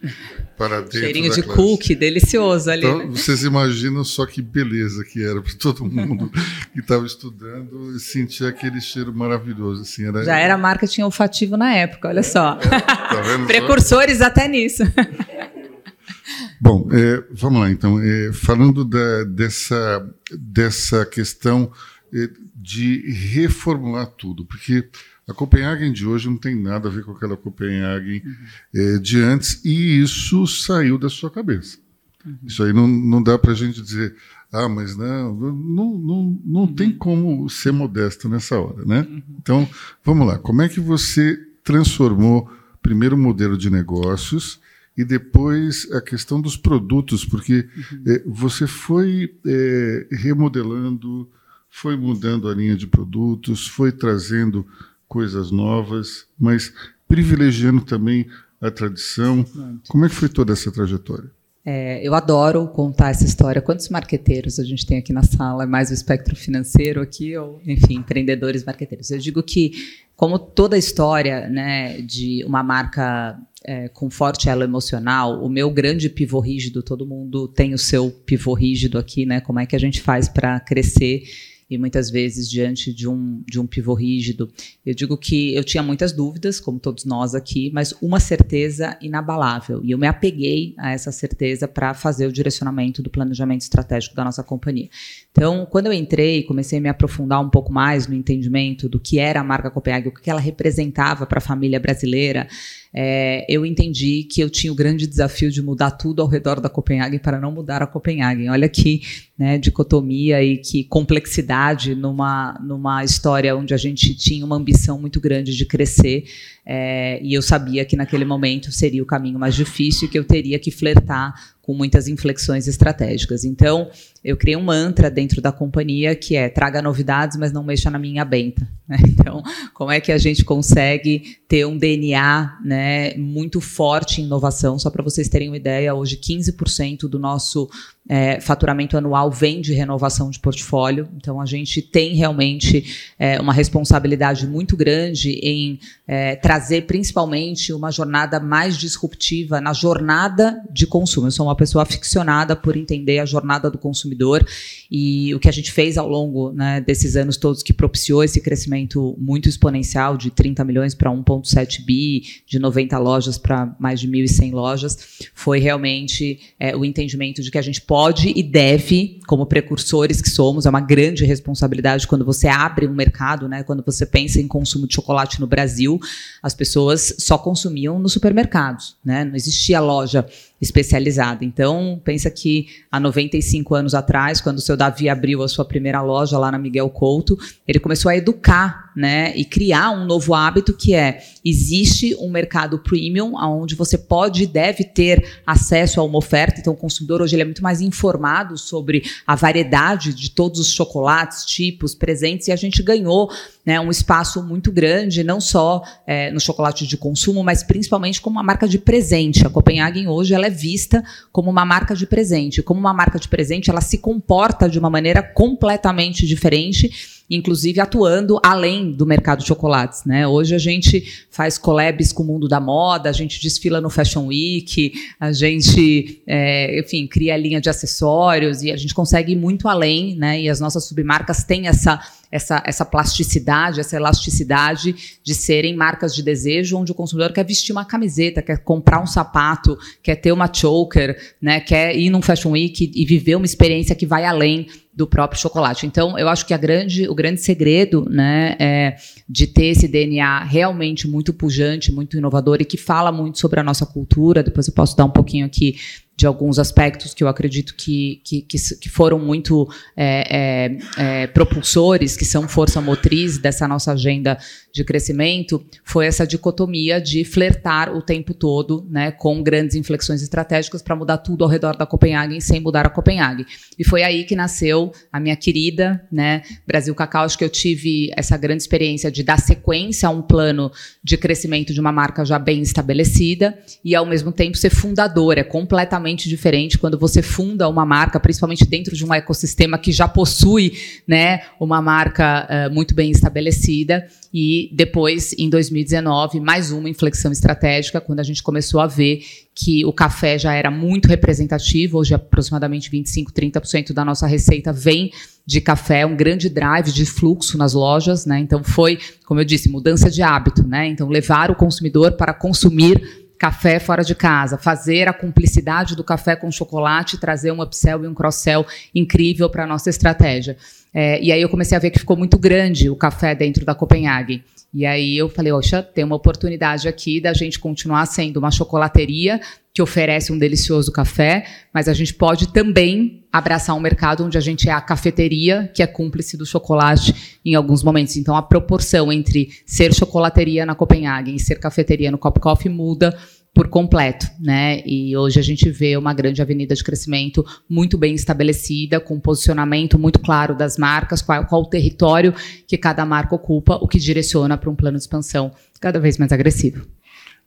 para 0.58 0.80
dentro 0.80 1.00
Cheirinho 1.00 1.34
de 1.34 1.44
classe. 1.44 1.60
cookie, 1.60 1.94
delicioso 1.94 2.72
ali. 2.72 2.86
Então, 2.86 3.00
né? 3.00 3.06
vocês 3.08 3.44
imaginam 3.44 4.06
só 4.06 4.26
que 4.26 4.42
beleza 4.42 5.04
que 5.04 5.22
era 5.22 5.42
para 5.42 5.54
todo 5.56 5.84
mundo 5.84 6.32
que 6.72 6.80
estava 6.80 7.06
estudando 7.06 7.94
e 7.94 8.00
sentir 8.00 8.46
aquele 8.46 8.80
cheiro 8.80 9.14
maravilhoso. 9.14 9.82
Assim, 9.82 10.06
era... 10.08 10.24
Já 10.24 10.38
era 10.38 10.58
marketing 10.58 11.02
olfativo 11.02 11.58
na 11.58 11.76
época, 11.76 12.08
olha 12.08 12.24
só. 12.24 12.58
É, 12.62 12.80
tá 12.80 13.22
Precursores 13.46 14.20
só? 14.20 14.26
até 14.26 14.48
nisso. 14.48 14.84
Bom, 16.62 16.88
é, 16.94 17.22
vamos 17.32 17.60
lá 17.60 17.70
então. 17.70 18.00
É, 18.02 18.32
falando 18.32 18.86
da, 18.86 19.26
dessa, 19.26 20.10
dessa 20.32 21.06
questão 21.06 21.70
é, 22.14 22.30
de 22.56 23.12
reformular 23.12 24.08
tudo, 24.08 24.46
porque 24.46 24.88
a 25.28 25.34
Copenhagen 25.34 25.92
de 25.92 26.06
hoje 26.06 26.30
não 26.30 26.38
tem 26.38 26.56
nada 26.56 26.88
a 26.88 26.92
ver 26.92 27.04
com 27.04 27.12
aquela 27.12 27.36
Copenhagen 27.36 28.22
uhum. 28.24 28.36
é, 28.76 28.98
de 29.00 29.20
antes, 29.20 29.64
e 29.66 30.02
isso 30.02 30.46
saiu 30.46 30.98
da 30.98 31.10
sua 31.10 31.32
cabeça. 31.32 31.78
Uhum. 32.26 32.38
Isso 32.46 32.64
aí 32.64 32.72
não, 32.72 32.88
não 32.88 33.22
dá 33.22 33.38
para 33.38 33.52
a 33.52 33.56
gente 33.56 33.82
dizer, 33.82 34.16
ah, 34.52 34.70
mas 34.70 34.96
não, 34.96 35.36
não, 35.36 35.98
não, 35.98 36.42
não 36.46 36.62
uhum. 36.62 36.74
tem 36.74 36.92
como 36.92 37.50
ser 37.50 37.72
modesto 37.72 38.30
nessa 38.30 38.60
hora, 38.60 38.86
né? 38.86 39.02
Uhum. 39.10 39.24
Então, 39.40 39.70
vamos 40.04 40.28
lá. 40.28 40.38
Como 40.38 40.62
é 40.62 40.70
que 40.70 40.80
você 40.80 41.40
transformou 41.64 42.50
primeiro 42.82 43.16
o 43.16 43.20
modelo 43.20 43.58
de 43.58 43.70
negócios 43.70 44.60
e 44.96 45.04
depois 45.04 45.92
a 45.92 46.00
questão 46.00 46.40
dos 46.40 46.56
produtos, 46.56 47.26
porque 47.26 47.68
é, 48.06 48.24
você 48.26 48.68
foi 48.68 49.36
é, 49.46 50.08
remodelando, 50.12 51.28
foi 51.70 51.98
mudando 51.98 52.48
a 52.48 52.54
linha 52.54 52.76
de 52.76 52.88
produtos, 52.88 53.68
foi 53.68 53.92
trazendo 53.92 54.66
coisas 55.08 55.52
novas, 55.52 56.28
mas 56.40 56.74
privilegiando 57.08 57.82
também 57.82 58.28
a 58.60 58.72
tradição. 58.72 59.46
Como 59.88 60.06
é 60.06 60.10
que 60.10 60.16
foi 60.16 60.30
toda 60.30 60.54
essa 60.54 60.72
trajetória? 60.72 61.30
É, 61.68 62.00
eu 62.08 62.14
adoro 62.14 62.68
contar 62.68 63.10
essa 63.10 63.26
história. 63.26 63.60
Quantos 63.60 63.90
marqueteiros 63.90 64.60
a 64.60 64.64
gente 64.64 64.86
tem 64.86 65.00
aqui 65.00 65.12
na 65.12 65.24
sala? 65.24 65.64
É 65.64 65.66
mais 65.66 65.90
o 65.90 65.94
espectro 65.96 66.36
financeiro 66.36 67.02
aqui, 67.02 67.36
ou, 67.36 67.60
enfim, 67.66 67.96
empreendedores 67.96 68.64
marqueteiros. 68.64 69.10
Eu 69.10 69.18
digo 69.18 69.42
que, 69.42 69.72
como 70.16 70.38
toda 70.38 70.78
história 70.78 71.50
né, 71.50 72.00
de 72.02 72.44
uma 72.46 72.62
marca 72.62 73.36
é, 73.64 73.88
com 73.90 74.12
forte 74.12 74.48
elo 74.48 74.62
emocional, 74.62 75.44
o 75.44 75.50
meu 75.50 75.72
grande 75.72 76.08
pivô 76.08 76.40
rígido, 76.40 76.84
todo 76.84 77.06
mundo 77.06 77.48
tem 77.48 77.74
o 77.74 77.80
seu 77.80 78.12
pivô 78.12 78.54
rígido 78.54 79.00
aqui, 79.00 79.26
né? 79.26 79.42
Como 79.42 79.60
é 79.60 79.66
que 79.66 79.76
a 79.76 79.80
gente 79.80 80.02
faz 80.02 80.30
para 80.30 80.60
crescer? 80.60 81.24
E 81.70 81.78
muitas 81.78 82.10
vezes 82.10 82.50
diante 82.50 82.94
de 82.94 83.08
um, 83.08 83.42
de 83.46 83.60
um 83.60 83.66
pivô 83.66 83.94
rígido. 83.94 84.52
Eu 84.86 84.94
digo 84.94 85.18
que 85.18 85.54
eu 85.56 85.64
tinha 85.64 85.82
muitas 85.82 86.12
dúvidas, 86.12 86.60
como 86.60 86.80
todos 86.80 87.06
nós 87.06 87.34
aqui, 87.34 87.72
mas 87.74 87.94
uma 88.02 88.20
certeza 88.20 88.98
inabalável. 89.02 89.84
E 89.84 89.92
eu 89.92 89.98
me 89.98 90.08
apeguei 90.08 90.76
a 90.78 90.92
essa 90.92 91.12
certeza 91.12 91.68
para 91.68 91.94
fazer 91.94 92.28
o 92.28 92.32
direcionamento 92.32 93.02
do 93.02 93.10
planejamento 93.10 93.62
estratégico 93.62 94.16
da 94.16 94.24
nossa 94.24 94.44
companhia. 94.44 94.90
Então, 95.32 95.66
quando 95.66 95.88
eu 95.88 95.94
entrei, 95.94 96.44
comecei 96.44 96.78
a 96.78 96.82
me 96.82 96.90
aprofundar 96.90 97.42
um 97.42 97.50
pouco 97.50 97.74
mais 97.74 98.08
no 98.08 98.14
entendimento 98.14 98.88
do 98.88 99.00
que 99.00 99.18
era 99.20 99.40
a 99.40 99.44
marca 99.44 99.72
Copenhague, 99.72 100.10
o 100.10 100.14
que 100.14 100.30
ela 100.30 100.40
representava 100.40 101.26
para 101.26 101.40
a 101.40 101.42
família 101.42 101.80
brasileira, 101.80 102.48
é, 102.98 103.46
eu 103.50 103.66
entendi 103.66 104.24
que 104.24 104.40
eu 104.40 104.50
tinha 104.50 104.72
o 104.72 104.76
grande 104.76 105.06
desafio 105.06 105.52
de 105.52 105.62
mudar 105.62 105.92
tudo 105.92 106.22
ao 106.22 106.30
redor 106.30 106.62
da 106.62 106.70
Copenhague 106.70 107.20
para 107.20 107.42
não 107.42 107.52
mudar 107.52 107.82
a 107.82 107.88
Copenhague. 107.88 108.48
Olha 108.48 108.70
que 108.70 109.02
né, 109.38 109.58
dicotomia 109.58 110.42
e 110.42 110.58
que 110.58 110.86
complexidade 110.86 111.94
numa, 111.94 112.58
numa 112.64 113.04
história 113.04 113.54
onde 113.54 113.74
a 113.74 113.78
gente 113.78 114.16
tinha 114.16 114.46
uma 114.46 114.56
ambição 114.56 114.98
muito 114.98 115.20
grande 115.20 115.54
de 115.54 115.66
crescer. 115.66 116.24
É, 116.66 117.20
e 117.22 117.34
eu 117.34 117.42
sabia 117.42 117.84
que 117.84 117.98
naquele 117.98 118.24
momento 118.24 118.72
seria 118.72 119.04
o 119.04 119.06
caminho 119.06 119.38
mais 119.38 119.56
difícil 119.56 120.08
e 120.08 120.12
que 120.12 120.18
eu 120.18 120.24
teria 120.24 120.58
que 120.58 120.72
flertar 120.72 121.34
com 121.66 121.74
muitas 121.74 122.08
inflexões 122.08 122.68
estratégicas. 122.68 123.44
Então, 123.44 123.90
eu 124.24 124.38
criei 124.38 124.56
um 124.56 124.62
mantra 124.62 125.10
dentro 125.10 125.42
da 125.42 125.52
companhia 125.52 126.16
que 126.16 126.36
é 126.36 126.48
traga 126.48 126.80
novidades, 126.80 127.38
mas 127.38 127.52
não 127.52 127.64
mexa 127.64 127.90
na 127.90 127.98
minha 127.98 128.24
benta. 128.24 128.68
Né? 128.88 128.98
Então, 129.08 129.42
como 129.74 129.90
é 129.90 130.00
que 130.00 130.12
a 130.12 130.18
gente 130.20 130.46
consegue 130.46 131.40
ter 131.48 131.66
um 131.66 131.76
DNA 131.76 132.60
né, 132.64 133.16
muito 133.16 133.60
forte 133.60 134.22
em 134.22 134.26
inovação? 134.26 134.78
Só 134.78 134.92
para 134.92 135.04
vocês 135.04 135.28
terem 135.28 135.48
uma 135.48 135.58
ideia, 135.58 135.96
hoje 135.96 136.18
15% 136.18 137.10
do 137.10 137.18
nosso 137.18 137.68
é, 138.08 138.40
faturamento 138.40 138.96
anual 138.96 139.32
vem 139.32 139.62
de 139.62 139.74
renovação 139.74 140.30
de 140.30 140.40
portfólio. 140.40 141.10
Então, 141.18 141.42
a 141.42 141.46
gente 141.46 141.82
tem 141.82 142.14
realmente 142.16 143.14
é, 143.18 143.40
uma 143.42 143.52
responsabilidade 143.52 144.46
muito 144.46 144.78
grande 144.78 145.32
em 145.42 145.80
é, 146.08 146.36
trazer, 146.36 146.86
principalmente, 146.86 147.74
uma 147.74 147.92
jornada 147.92 148.40
mais 148.40 148.78
disruptiva 148.78 149.60
na 149.60 149.74
jornada 149.74 150.62
de 150.72 150.86
consumo. 150.86 151.28
Eu 151.28 151.32
sou 151.32 151.48
uma 151.48 151.56
pessoa 151.56 151.82
aficionada 151.82 152.56
por 152.56 152.78
entender 152.78 153.20
a 153.20 153.26
jornada 153.26 153.72
do 153.72 153.78
consumidor 153.78 154.46
e 154.92 155.34
o 155.34 155.40
que 155.40 155.50
a 155.50 155.54
gente 155.54 155.72
fez 155.72 155.98
ao 155.98 156.08
longo 156.08 156.52
né, 156.52 156.80
desses 156.82 157.16
anos 157.16 157.38
todos 157.38 157.64
que 157.64 157.74
propiciou 157.74 158.24
esse 158.24 158.40
crescimento 158.40 159.16
muito 159.20 159.50
exponencial 159.50 160.16
de 160.16 160.30
30 160.30 160.64
milhões 160.64 160.94
para 160.94 161.10
1,7 161.10 161.84
bi, 161.84 162.22
de 162.46 162.60
90 162.60 162.98
lojas 163.00 163.38
para 163.40 163.76
mais 163.80 164.00
de 164.00 164.08
1.100 164.08 164.52
lojas, 164.52 164.98
foi 165.34 165.60
realmente 165.60 166.40
é, 166.60 166.76
o 166.76 166.86
entendimento 166.86 167.42
de 167.42 167.50
que 167.50 167.58
a 167.58 167.62
gente 167.62 167.82
pode 167.82 167.95
pode 167.96 168.34
e 168.36 168.44
deve, 168.44 169.22
como 169.26 169.46
precursores 169.46 170.20
que 170.20 170.30
somos, 170.30 170.66
é 170.66 170.70
uma 170.70 170.82
grande 170.82 171.24
responsabilidade 171.24 172.06
quando 172.06 172.26
você 172.26 172.46
abre 172.46 172.86
um 172.86 172.94
mercado, 172.94 173.48
né? 173.48 173.64
Quando 173.64 173.82
você 173.86 174.06
pensa 174.06 174.42
em 174.42 174.50
consumo 174.50 174.86
de 174.86 174.96
chocolate 174.96 175.40
no 175.40 175.48
Brasil, 175.48 175.98
as 176.44 176.54
pessoas 176.54 177.16
só 177.20 177.38
consumiam 177.38 177.98
nos 177.98 178.12
supermercados, 178.12 178.98
né? 179.02 179.24
Não 179.24 179.34
existia 179.34 179.80
loja 179.80 180.26
especializada. 180.66 181.46
Então, 181.46 182.02
pensa 182.04 182.30
que 182.30 182.68
há 182.92 183.00
95 183.00 183.76
anos 183.76 183.94
atrás, 183.94 184.42
quando 184.42 184.58
o 184.58 184.62
seu 184.62 184.76
Davi 184.76 185.08
abriu 185.08 185.42
a 185.44 185.48
sua 185.48 185.64
primeira 185.64 186.02
loja 186.02 186.38
lá 186.38 186.52
na 186.52 186.58
Miguel 186.58 186.90
Couto, 186.90 187.38
ele 187.68 187.80
começou 187.80 188.10
a 188.10 188.18
educar, 188.18 188.92
né, 188.96 189.36
e 189.36 189.44
criar 189.44 189.92
um 189.92 190.06
novo 190.06 190.34
hábito 190.34 190.74
que 190.74 190.94
é 190.94 191.22
existe 191.44 192.16
um 192.16 192.30
mercado 192.30 192.80
premium 192.80 193.34
onde 193.36 193.76
você 193.76 193.98
pode 193.98 194.44
e 194.44 194.48
deve 194.48 194.86
ter 194.86 195.42
acesso 195.46 196.00
a 196.00 196.04
uma 196.04 196.18
oferta. 196.18 196.62
Então, 196.62 196.72
o 196.74 196.78
consumidor 196.78 197.22
hoje 197.22 197.36
ele 197.36 197.42
é 197.42 197.46
muito 197.46 197.62
mais 197.62 197.82
informado 197.82 198.58
sobre 198.58 199.04
a 199.28 199.36
variedade 199.36 200.14
de 200.14 200.32
todos 200.32 200.60
os 200.60 200.72
chocolates, 200.72 201.46
tipos, 201.46 201.94
presentes, 201.94 202.48
e 202.48 202.52
a 202.52 202.56
gente 202.56 202.82
ganhou 202.82 203.30
né, 203.66 203.80
um 203.80 203.90
espaço 203.90 204.44
muito 204.44 204.72
grande, 204.72 205.24
não 205.24 205.42
só 205.42 205.82
é, 206.06 206.32
no 206.32 206.40
chocolate 206.40 206.86
de 206.86 206.98
consumo, 206.98 207.44
mas 207.44 207.64
principalmente 207.64 208.22
como 208.22 208.36
uma 208.36 208.44
marca 208.44 208.68
de 208.68 208.78
presente. 208.78 209.46
A 209.46 209.50
Copenhagen 209.50 210.08
hoje 210.08 210.34
ela 210.34 210.48
é 210.48 210.52
vista 210.52 211.04
como 211.32 211.50
uma 211.50 211.66
marca 211.66 211.96
de 211.96 212.06
presente. 212.06 212.62
Como 212.62 212.80
uma 212.80 212.94
marca 212.94 213.18
de 213.18 213.28
presente, 213.28 213.70
ela 213.70 213.82
se 213.82 213.98
comporta 213.98 214.70
de 214.70 214.78
uma 214.78 214.90
maneira 214.90 215.24
completamente 215.24 216.28
diferente 216.28 217.16
inclusive 217.30 217.80
atuando 217.80 218.40
além 218.44 218.92
do 218.92 219.06
mercado 219.06 219.40
de 219.40 219.48
chocolates. 219.48 220.04
Né? 220.06 220.28
Hoje 220.28 220.54
a 220.54 220.58
gente 220.58 221.26
faz 221.30 221.58
collabs 221.58 222.12
com 222.12 222.24
o 222.24 222.26
mundo 222.26 222.48
da 222.48 222.60
moda, 222.60 223.10
a 223.10 223.14
gente 223.14 223.42
desfila 223.42 223.82
no 223.82 223.90
Fashion 223.90 224.28
Week, 224.28 224.94
a 225.20 225.32
gente, 225.32 226.22
é, 226.28 226.80
enfim, 226.80 227.08
cria 227.08 227.36
linha 227.36 227.60
de 227.60 227.70
acessórios 227.70 228.62
e 228.62 228.72
a 228.72 228.78
gente 228.78 228.94
consegue 228.94 229.34
ir 229.34 229.36
muito 229.36 229.68
além, 229.68 230.16
né? 230.16 230.42
E 230.42 230.50
as 230.50 230.60
nossas 230.60 230.86
submarcas 230.86 231.44
têm 231.44 231.68
essa 231.68 232.00
essa, 232.36 232.62
essa 232.66 232.84
plasticidade, 232.84 233.80
essa 233.80 233.96
elasticidade 233.96 234.94
de 235.24 235.34
serem 235.34 235.74
marcas 235.74 236.14
de 236.14 236.22
desejo, 236.22 236.78
onde 236.78 236.92
o 236.92 236.96
consumidor 236.96 237.32
quer 237.32 237.46
vestir 237.46 237.72
uma 237.72 237.86
camiseta, 237.86 238.42
quer 238.42 238.58
comprar 238.58 239.02
um 239.02 239.08
sapato, 239.08 239.78
quer 240.04 240.16
ter 240.16 240.34
uma 240.34 240.52
choker, 240.54 241.18
né, 241.42 241.62
quer 241.62 241.96
ir 241.96 242.10
num 242.10 242.22
Fashion 242.22 242.52
Week 242.52 242.92
e 242.94 243.06
viver 243.06 243.36
uma 243.36 243.46
experiência 243.46 243.96
que 243.96 244.06
vai 244.06 244.26
além 244.26 244.68
do 244.94 245.06
próprio 245.06 245.40
chocolate. 245.40 245.86
Então, 245.86 246.18
eu 246.18 246.28
acho 246.30 246.46
que 246.46 246.58
grande, 246.58 247.08
o 247.10 247.14
grande 247.14 247.42
segredo 247.42 248.08
né, 248.10 248.56
é 248.60 248.96
de 249.28 249.46
ter 249.46 249.66
esse 249.66 249.88
DNA 249.88 250.44
realmente 250.46 251.08
muito 251.08 251.34
pujante, 251.34 251.92
muito 251.92 252.18
inovador 252.18 252.58
e 252.62 252.66
que 252.66 252.78
fala 252.78 253.12
muito 253.12 253.40
sobre 253.40 253.60
a 253.60 253.64
nossa 253.64 253.86
cultura. 253.86 254.42
Depois 254.42 254.68
eu 254.68 254.74
posso 254.74 254.96
dar 254.96 255.04
um 255.04 255.10
pouquinho 255.10 255.46
aqui 255.46 255.76
de 256.16 256.26
alguns 256.26 256.58
aspectos 256.58 257.14
que 257.14 257.24
eu 257.24 257.28
acredito 257.28 257.76
que, 257.76 258.22
que, 258.24 258.42
que 258.42 258.90
foram 258.90 259.20
muito 259.20 259.68
é, 259.98 260.78
é, 260.98 261.24
é, 261.24 261.28
propulsores, 261.28 262.16
que 262.16 262.24
são 262.24 262.48
força 262.48 262.80
motriz 262.80 263.38
dessa 263.38 263.68
nossa 263.68 263.92
agenda 263.92 264.38
de 264.72 264.84
crescimento, 264.84 265.66
foi 265.84 266.06
essa 266.06 266.26
dicotomia 266.26 267.02
de 267.02 267.26
flertar 267.26 267.94
o 267.94 268.02
tempo 268.02 268.34
todo 268.34 268.86
né, 268.90 269.12
com 269.12 269.44
grandes 269.44 269.76
inflexões 269.76 270.22
estratégicas 270.22 270.82
para 270.82 270.96
mudar 270.96 271.18
tudo 271.18 271.44
ao 271.44 271.50
redor 271.50 271.76
da 271.76 271.86
Copenhague 271.86 272.40
sem 272.42 272.62
mudar 272.62 272.86
a 272.86 272.90
Copenhague. 272.90 273.46
E 273.78 273.84
foi 273.84 274.04
aí 274.04 274.24
que 274.24 274.36
nasceu 274.36 274.92
a 275.12 275.20
minha 275.20 275.36
querida 275.36 276.02
né, 276.12 276.44
Brasil 276.66 276.96
Cacau. 276.96 277.26
Acho 277.26 277.38
que 277.38 277.44
eu 277.44 277.50
tive 277.50 278.12
essa 278.16 278.38
grande 278.38 278.64
experiência 278.64 279.12
de 279.12 279.24
dar 279.24 279.40
sequência 279.40 280.08
a 280.08 280.12
um 280.12 280.22
plano 280.22 280.72
de 281.04 281.18
crescimento 281.18 281.74
de 281.74 281.80
uma 281.80 281.92
marca 281.92 282.24
já 282.24 282.40
bem 282.40 282.62
estabelecida 282.62 283.58
e, 283.84 283.96
ao 283.96 284.06
mesmo 284.06 284.32
tempo, 284.32 284.58
ser 284.58 284.70
fundadora. 284.70 285.42
É 285.42 285.44
completamente 285.44 286.05
diferente 286.14 286.78
quando 286.78 287.00
você 287.00 287.22
funda 287.22 287.68
uma 287.68 287.86
marca, 287.86 288.20
principalmente 288.20 288.66
dentro 288.66 288.96
de 288.96 289.04
um 289.04 289.14
ecossistema 289.14 289.78
que 289.78 289.92
já 289.92 290.08
possui 290.08 290.74
né, 291.08 291.42
uma 291.60 291.82
marca 291.82 292.48
uh, 292.48 292.74
muito 292.74 292.94
bem 292.94 293.10
estabelecida. 293.10 294.06
E 294.32 294.70
depois, 294.74 295.34
em 295.40 295.50
2019, 295.50 296.40
mais 296.42 296.72
uma 296.72 296.90
inflexão 296.90 297.32
estratégica, 297.32 298.02
quando 298.02 298.20
a 298.20 298.24
gente 298.24 298.44
começou 298.44 298.82
a 298.82 298.88
ver 298.88 299.22
que 299.56 299.86
o 299.86 299.94
café 299.94 300.38
já 300.38 300.54
era 300.54 300.70
muito 300.70 301.08
representativo, 301.08 301.98
hoje 301.98 302.14
aproximadamente 302.14 302.92
25, 302.92 303.32
30% 303.32 303.94
da 303.94 304.04
nossa 304.04 304.28
receita 304.28 304.74
vem 304.74 305.12
de 305.46 305.62
café, 305.62 306.06
um 306.06 306.16
grande 306.16 306.50
drive 306.50 306.92
de 306.92 307.06
fluxo 307.06 307.58
nas 307.58 307.74
lojas, 307.74 308.26
né? 308.26 308.40
Então 308.40 308.64
foi, 308.64 309.00
como 309.26 309.40
eu 309.40 309.46
disse, 309.46 309.70
mudança 309.70 310.10
de 310.10 310.22
hábito, 310.22 310.68
né? 310.68 310.88
Então 310.88 311.08
levar 311.08 311.50
o 311.50 311.56
consumidor 311.56 312.14
para 312.14 312.34
consumir 312.34 313.25
café 313.46 313.78
fora 313.78 314.04
de 314.04 314.16
casa, 314.16 314.58
fazer 314.58 315.08
a 315.08 315.14
cumplicidade 315.14 315.96
do 315.96 316.04
café 316.04 316.36
com 316.36 316.52
chocolate, 316.52 317.20
trazer 317.20 317.52
um 317.52 317.62
upsell 317.62 318.04
e 318.04 318.08
um 318.08 318.14
cross-sell 318.16 318.66
incrível 318.94 319.48
para 319.52 319.66
a 319.66 319.68
nossa 319.68 319.88
estratégia. 319.88 320.58
É, 320.92 321.22
e 321.22 321.32
aí 321.32 321.44
eu 321.44 321.50
comecei 321.50 321.78
a 321.78 321.80
ver 321.80 321.92
que 321.92 322.00
ficou 322.00 322.18
muito 322.18 322.40
grande 322.40 322.90
o 322.90 322.96
café 322.96 323.36
dentro 323.36 323.64
da 323.64 323.76
Copenhague. 323.76 324.44
E 324.74 324.84
aí 324.84 325.16
eu 325.16 325.30
falei, 325.30 325.52
oxa, 325.52 325.84
tem 325.84 326.04
uma 326.04 326.16
oportunidade 326.16 326.88
aqui 326.88 327.22
da 327.22 327.34
gente 327.34 327.60
continuar 327.60 328.08
sendo 328.08 328.38
uma 328.38 328.50
chocolateria 328.50 329.40
que 329.76 329.82
oferece 329.82 330.32
um 330.32 330.38
delicioso 330.40 330.92
café, 330.92 331.46
mas 331.74 331.88
a 331.88 331.94
gente 331.94 332.14
pode 332.14 332.52
também 332.52 333.26
abraçar 333.32 333.76
um 333.76 333.80
mercado 333.80 334.24
onde 334.24 334.38
a 334.38 334.42
gente 334.42 334.70
é 334.70 334.72
a 334.72 334.80
cafeteria, 334.80 335.70
que 335.74 335.84
é 335.84 335.88
cúmplice 335.88 336.38
do 336.38 336.46
chocolate 336.46 337.40
em 337.44 337.56
alguns 337.56 337.84
momentos. 337.84 338.16
Então 338.16 338.36
a 338.38 338.42
proporção 338.42 339.12
entre 339.12 339.50
ser 339.66 339.94
chocolateria 339.94 340.66
na 340.66 340.76
Copenhague 340.76 341.36
e 341.36 341.40
ser 341.40 341.60
cafeteria 341.60 342.10
no 342.10 342.18
Cop 342.18 342.40
Coffee 342.40 342.72
muda 342.72 343.18
por 343.56 343.70
completo, 343.70 344.28
né? 344.38 344.84
E 344.86 345.16
hoje 345.16 345.40
a 345.40 345.42
gente 345.42 345.70
vê 345.70 345.96
uma 345.96 346.14
grande 346.14 346.42
avenida 346.42 346.76
de 346.76 346.84
crescimento 346.84 347.44
muito 347.70 347.98
bem 347.98 348.14
estabelecida, 348.14 349.00
com 349.00 349.16
um 349.16 349.20
posicionamento 349.20 349.98
muito 349.98 350.20
claro 350.20 350.54
das 350.54 350.78
marcas, 350.78 351.22
qual, 351.22 351.46
qual 351.46 351.62
o 351.62 351.70
território 351.70 352.34
que 352.68 352.78
cada 352.78 353.06
marca 353.06 353.34
ocupa, 353.34 353.76
o 353.82 353.88
que 353.88 353.98
direciona 353.98 354.58
para 354.58 354.70
um 354.70 354.76
plano 354.76 354.98
de 354.98 355.04
expansão 355.04 355.54
cada 355.80 356.02
vez 356.02 356.18
mais 356.18 356.34
agressivo. 356.34 356.86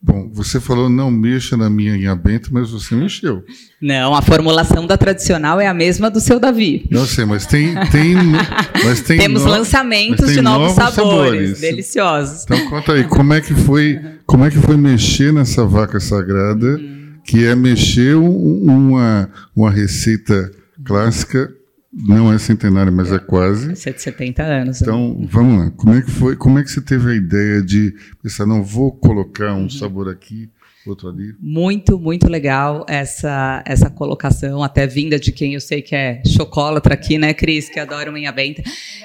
Bom, 0.00 0.30
você 0.32 0.60
falou 0.60 0.88
não 0.88 1.10
mexa 1.10 1.56
na 1.56 1.68
minha 1.68 1.96
inhabenta, 1.96 2.48
mas 2.52 2.70
você 2.70 2.94
mexeu. 2.94 3.42
Não, 3.82 4.14
a 4.14 4.22
formulação 4.22 4.86
da 4.86 4.96
tradicional 4.96 5.60
é 5.60 5.66
a 5.66 5.74
mesma 5.74 6.08
do 6.08 6.20
seu 6.20 6.38
Davi. 6.38 6.86
Não 6.88 7.04
sei, 7.04 7.24
mas 7.24 7.46
tem, 7.46 7.74
tem, 7.90 8.14
mas 8.84 9.00
tem 9.00 9.18
temos 9.18 9.44
no, 9.44 9.50
lançamentos 9.50 10.26
tem 10.26 10.36
de 10.36 10.40
novos, 10.40 10.76
novos 10.76 10.94
sabores, 10.94 11.50
sabores, 11.50 11.60
deliciosos. 11.60 12.44
Então 12.44 12.70
conta 12.70 12.92
aí, 12.92 13.04
como 13.04 13.34
é 13.34 13.40
que 13.40 13.52
foi, 13.54 14.00
como 14.24 14.44
é 14.44 14.50
que 14.50 14.58
foi 14.58 14.76
mexer 14.76 15.32
nessa 15.32 15.64
vaca 15.64 15.98
sagrada, 15.98 16.76
hum. 16.78 17.14
que 17.24 17.44
é 17.44 17.56
mexer 17.56 18.14
uma, 18.14 19.28
uma 19.56 19.70
receita 19.70 20.48
clássica 20.84 21.57
não 22.06 22.32
é 22.32 22.38
centenário, 22.38 22.92
mas 22.92 23.12
é 23.12 23.18
quase. 23.18 23.74
170 23.74 24.42
anos. 24.42 24.80
Né? 24.80 24.86
Então, 24.86 25.26
vamos 25.30 25.58
lá. 25.58 25.70
Como 25.72 25.94
é 25.94 26.02
que 26.02 26.10
foi? 26.10 26.36
Como 26.36 26.58
é 26.58 26.62
que 26.62 26.70
você 26.70 26.80
teve 26.80 27.10
a 27.10 27.14
ideia 27.14 27.62
de 27.62 27.94
pensar, 28.22 28.46
não 28.46 28.62
vou 28.62 28.92
colocar 28.92 29.54
um 29.54 29.62
uhum. 29.62 29.70
sabor 29.70 30.08
aqui 30.08 30.50
outro 30.90 31.08
ali. 31.08 31.34
Muito, 31.40 31.98
muito 31.98 32.28
legal 32.28 32.84
essa, 32.88 33.62
essa 33.66 33.90
colocação, 33.90 34.62
até 34.62 34.86
vinda 34.86 35.18
de 35.18 35.32
quem 35.32 35.54
eu 35.54 35.60
sei 35.60 35.82
que 35.82 35.94
é 35.94 36.22
chocólatra 36.26 36.94
aqui, 36.94 37.18
né, 37.18 37.34
Cris, 37.34 37.68
que 37.68 37.78
adora 37.78 38.12
unha 38.12 38.32
benta. 38.32 38.62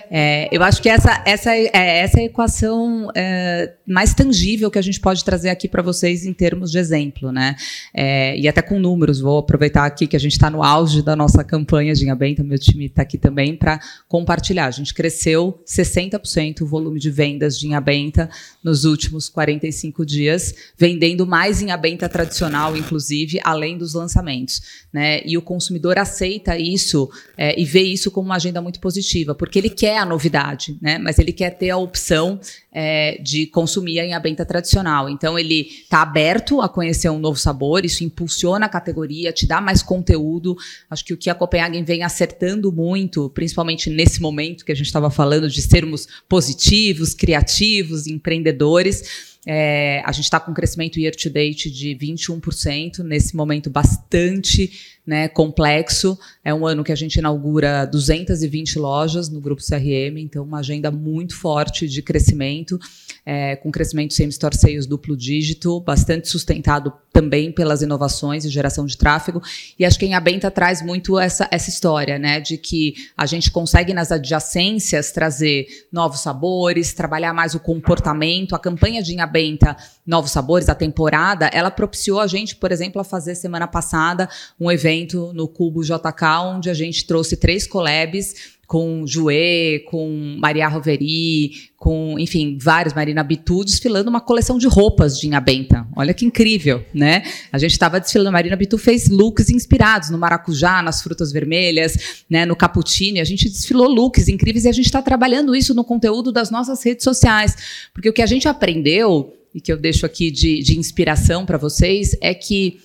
É, 0.10 0.48
eu 0.52 0.64
acho 0.64 0.82
que 0.82 0.90
essa, 0.90 1.24
essa, 1.26 1.56
é, 1.56 1.70
essa 1.74 2.20
é 2.20 2.24
a 2.24 2.26
equação 2.26 3.10
é, 3.16 3.74
mais 3.86 4.14
tangível 4.14 4.70
que 4.72 4.80
a 4.80 4.82
gente 4.82 5.00
pode 5.00 5.24
trazer 5.24 5.50
aqui 5.50 5.68
para 5.68 5.82
vocês 5.82 6.26
em 6.26 6.34
termos 6.34 6.72
de 6.72 6.78
exemplo, 6.78 7.32
né? 7.32 7.56
É, 7.94 8.38
e 8.38 8.48
até 8.48 8.62
com 8.62 8.80
números, 8.80 9.20
vou 9.20 9.40
aproveitar 9.40 9.86
aqui 9.86 10.08
que 10.08 10.16
a 10.16 10.20
gente 10.20 10.34
está 10.34 10.50
no 10.50 10.64
auge 10.64 11.02
da 11.02 11.16
nossa 11.16 11.44
campanha 11.44 11.94
de 11.94 12.14
benta, 12.16 12.44
meu 12.44 12.60
time 12.60 12.86
está 12.86 13.02
aqui 13.02 13.18
também 13.18 13.56
para 13.56 13.80
compartilhar. 14.08 14.68
A 14.68 14.72
gente 14.72 14.94
cresceu 14.94 15.60
60% 15.66 16.62
o 16.62 16.66
volume 16.66 17.00
de 17.00 17.10
vendas 17.10 17.58
de 17.58 17.68
benta 17.82 18.30
nos 18.64 18.86
últimos 18.86 19.30
45 19.30 20.06
dias, 20.06 20.54
vendendo 20.78 21.26
mais 21.26 21.62
em 21.62 21.72
a 21.74 21.78
benta 21.78 22.08
tradicional, 22.08 22.78
inclusive, 22.78 23.40
além 23.44 23.78
dos 23.78 23.94
lançamentos. 23.94 24.62
Né? 24.92 25.22
E 25.26 25.38
o 25.38 25.42
consumidor 25.42 25.98
aceita 25.98 26.58
isso 26.58 27.10
é, 27.38 27.60
e 27.60 27.66
vê 27.66 27.82
isso 27.82 28.12
como 28.12 28.28
uma 28.28 28.36
agenda 28.36 28.62
muito 28.62 28.80
positiva, 28.80 29.36
porque 29.36 29.60
ele 29.60 29.70
quer 29.70 29.98
a 29.98 30.06
novidade, 30.06 30.78
né? 30.82 30.98
mas 30.98 31.20
ele 31.20 31.34
quer 31.34 31.52
ter 31.52 31.70
a 31.70 31.78
opção 31.78 32.40
é, 32.72 33.20
de 33.22 33.46
consumir 33.48 34.00
a 34.00 34.20
benta 34.20 34.46
tradicional. 34.46 35.10
Então, 35.10 35.38
ele 35.38 35.68
está 35.84 36.02
aberto 36.02 36.62
a 36.62 36.70
conhecer 36.70 37.10
um 37.10 37.20
novo 37.20 37.38
sabor, 37.38 37.86
isso 37.86 38.04
impulsiona 38.04 38.66
a 38.66 38.70
categoria, 38.70 39.32
te 39.32 39.46
dá 39.46 39.62
mais 39.62 39.84
conteúdo. 39.84 40.56
Acho 40.90 41.06
que 41.06 41.14
o 41.14 41.18
que 41.18 41.30
a 41.30 41.36
Copenhagen 41.36 41.84
vem 41.84 42.04
acertando 42.04 42.72
muito, 42.72 43.30
principalmente 43.30 43.90
nesse 43.90 44.22
momento 44.22 44.66
que 44.66 44.72
a 44.72 44.76
gente 44.76 44.88
estava 44.88 45.10
falando 45.10 45.50
de 45.50 45.62
sermos 45.62 46.08
positivos, 46.28 47.14
criativos, 47.14 48.08
empreendedores 48.08 49.33
é, 49.46 50.02
a 50.06 50.12
gente 50.12 50.26
está 50.26 50.40
com 50.40 50.52
um 50.52 50.54
crescimento 50.54 51.00
year 51.00 51.16
to 51.16 51.30
date 51.30 51.70
de 51.70 51.96
21%, 51.96 53.00
nesse 53.00 53.36
momento 53.36 53.70
bastante 53.70 55.02
né, 55.06 55.28
complexo. 55.28 56.18
É 56.44 56.54
um 56.54 56.66
ano 56.66 56.84
que 56.84 56.92
a 56.92 56.96
gente 56.96 57.16
inaugura 57.16 57.86
220 57.86 58.80
lojas 58.80 59.30
no 59.30 59.42
Grupo 59.42 59.62
CRM, 59.62 60.18
então 60.18 60.44
uma 60.44 60.60
agenda 60.60 60.90
muito 60.90 61.36
forte 61.36 61.88
de 61.88 62.02
crescimento, 62.02 62.80
é, 63.26 63.56
com 63.58 63.72
crescimento 63.72 64.14
same-store 64.14 64.58
sales 64.58 64.86
duplo 64.86 65.16
dígito, 65.16 65.80
bastante 65.82 66.30
sustentado 66.30 66.94
também 67.12 67.52
pelas 67.52 67.82
inovações 67.82 68.46
e 68.46 68.50
geração 68.50 68.86
de 68.86 68.98
tráfego. 68.98 69.42
E 69.78 69.86
acho 69.86 70.00
que 70.00 70.06
em 70.06 70.16
Abenta 70.16 70.50
traz 70.50 70.82
muito 70.82 71.20
essa, 71.20 71.48
essa 71.52 71.70
história, 71.70 72.18
né, 72.18 72.40
de 72.40 72.58
que 72.58 72.96
a 73.18 73.26
gente 73.26 73.52
consegue 73.52 73.94
nas 73.94 74.12
adjacências 74.12 75.12
trazer 75.12 75.68
novos 75.92 76.22
sabores, 76.22 76.94
trabalhar 76.94 77.34
mais 77.34 77.54
o 77.54 77.60
comportamento. 77.60 78.56
A 78.56 78.60
campanha 78.60 79.04
de 79.04 79.14
Abenta 79.20 79.78
Novos 80.06 80.32
Sabores, 80.32 80.68
a 80.68 80.76
temporada, 80.76 81.48
ela 81.54 81.70
propiciou 81.70 82.20
a 82.20 82.28
gente, 82.28 82.56
por 82.56 82.72
exemplo, 82.72 83.00
a 83.00 83.04
fazer 83.04 83.36
semana 83.36 83.68
passada 83.68 84.28
um 84.60 84.72
evento 84.72 84.93
evento 84.94 85.32
no 85.34 85.48
Cubo 85.48 85.84
JK, 85.84 86.24
onde 86.46 86.70
a 86.70 86.74
gente 86.74 87.06
trouxe 87.06 87.36
três 87.36 87.66
collabs 87.66 88.54
com 88.66 89.06
Jouet, 89.06 89.82
com 89.86 90.38
Maria 90.40 90.68
Roveri, 90.68 91.52
com, 91.78 92.18
enfim, 92.18 92.58
vários, 92.60 92.94
Marina 92.94 93.22
Bitu, 93.22 93.64
desfilando 93.64 94.10
uma 94.10 94.22
coleção 94.22 94.58
de 94.58 94.68
roupas 94.68 95.20
de 95.20 95.28
Inha 95.28 95.40
Benta. 95.40 95.86
Olha 95.96 96.14
que 96.14 96.26
incrível, 96.26 96.84
né? 96.94 97.24
A 97.52 97.58
gente 97.58 97.74
estava 97.74 98.00
desfilando, 98.00 98.32
Marina 98.32 98.56
Bitu 98.56 98.78
fez 98.78 99.10
looks 99.10 99.50
inspirados 99.50 100.10
no 100.10 100.18
maracujá, 100.18 100.82
nas 100.82 101.04
frutas 101.04 101.32
vermelhas, 101.32 102.24
né, 102.30 102.46
no 102.46 102.56
cappuccino, 102.56 103.20
a 103.20 103.26
gente 103.26 103.50
desfilou 103.50 103.88
looks 103.88 104.28
incríveis 104.28 104.66
e 104.66 104.70
a 104.70 104.72
gente 104.72 104.86
está 104.86 105.02
trabalhando 105.02 105.56
isso 105.56 105.76
no 105.76 105.84
conteúdo 105.84 106.32
das 106.32 106.50
nossas 106.50 106.82
redes 106.84 107.04
sociais, 107.04 107.56
porque 107.94 108.10
o 108.10 108.14
que 108.14 108.22
a 108.22 108.28
gente 108.28 108.48
aprendeu, 108.48 109.34
e 109.54 109.62
que 109.62 109.72
eu 109.72 109.78
deixo 109.78 110.06
aqui 110.06 110.32
de, 110.32 110.64
de 110.64 110.80
inspiração 110.80 111.46
para 111.46 111.60
vocês, 111.60 112.18
é 112.22 112.34
que 112.34 112.80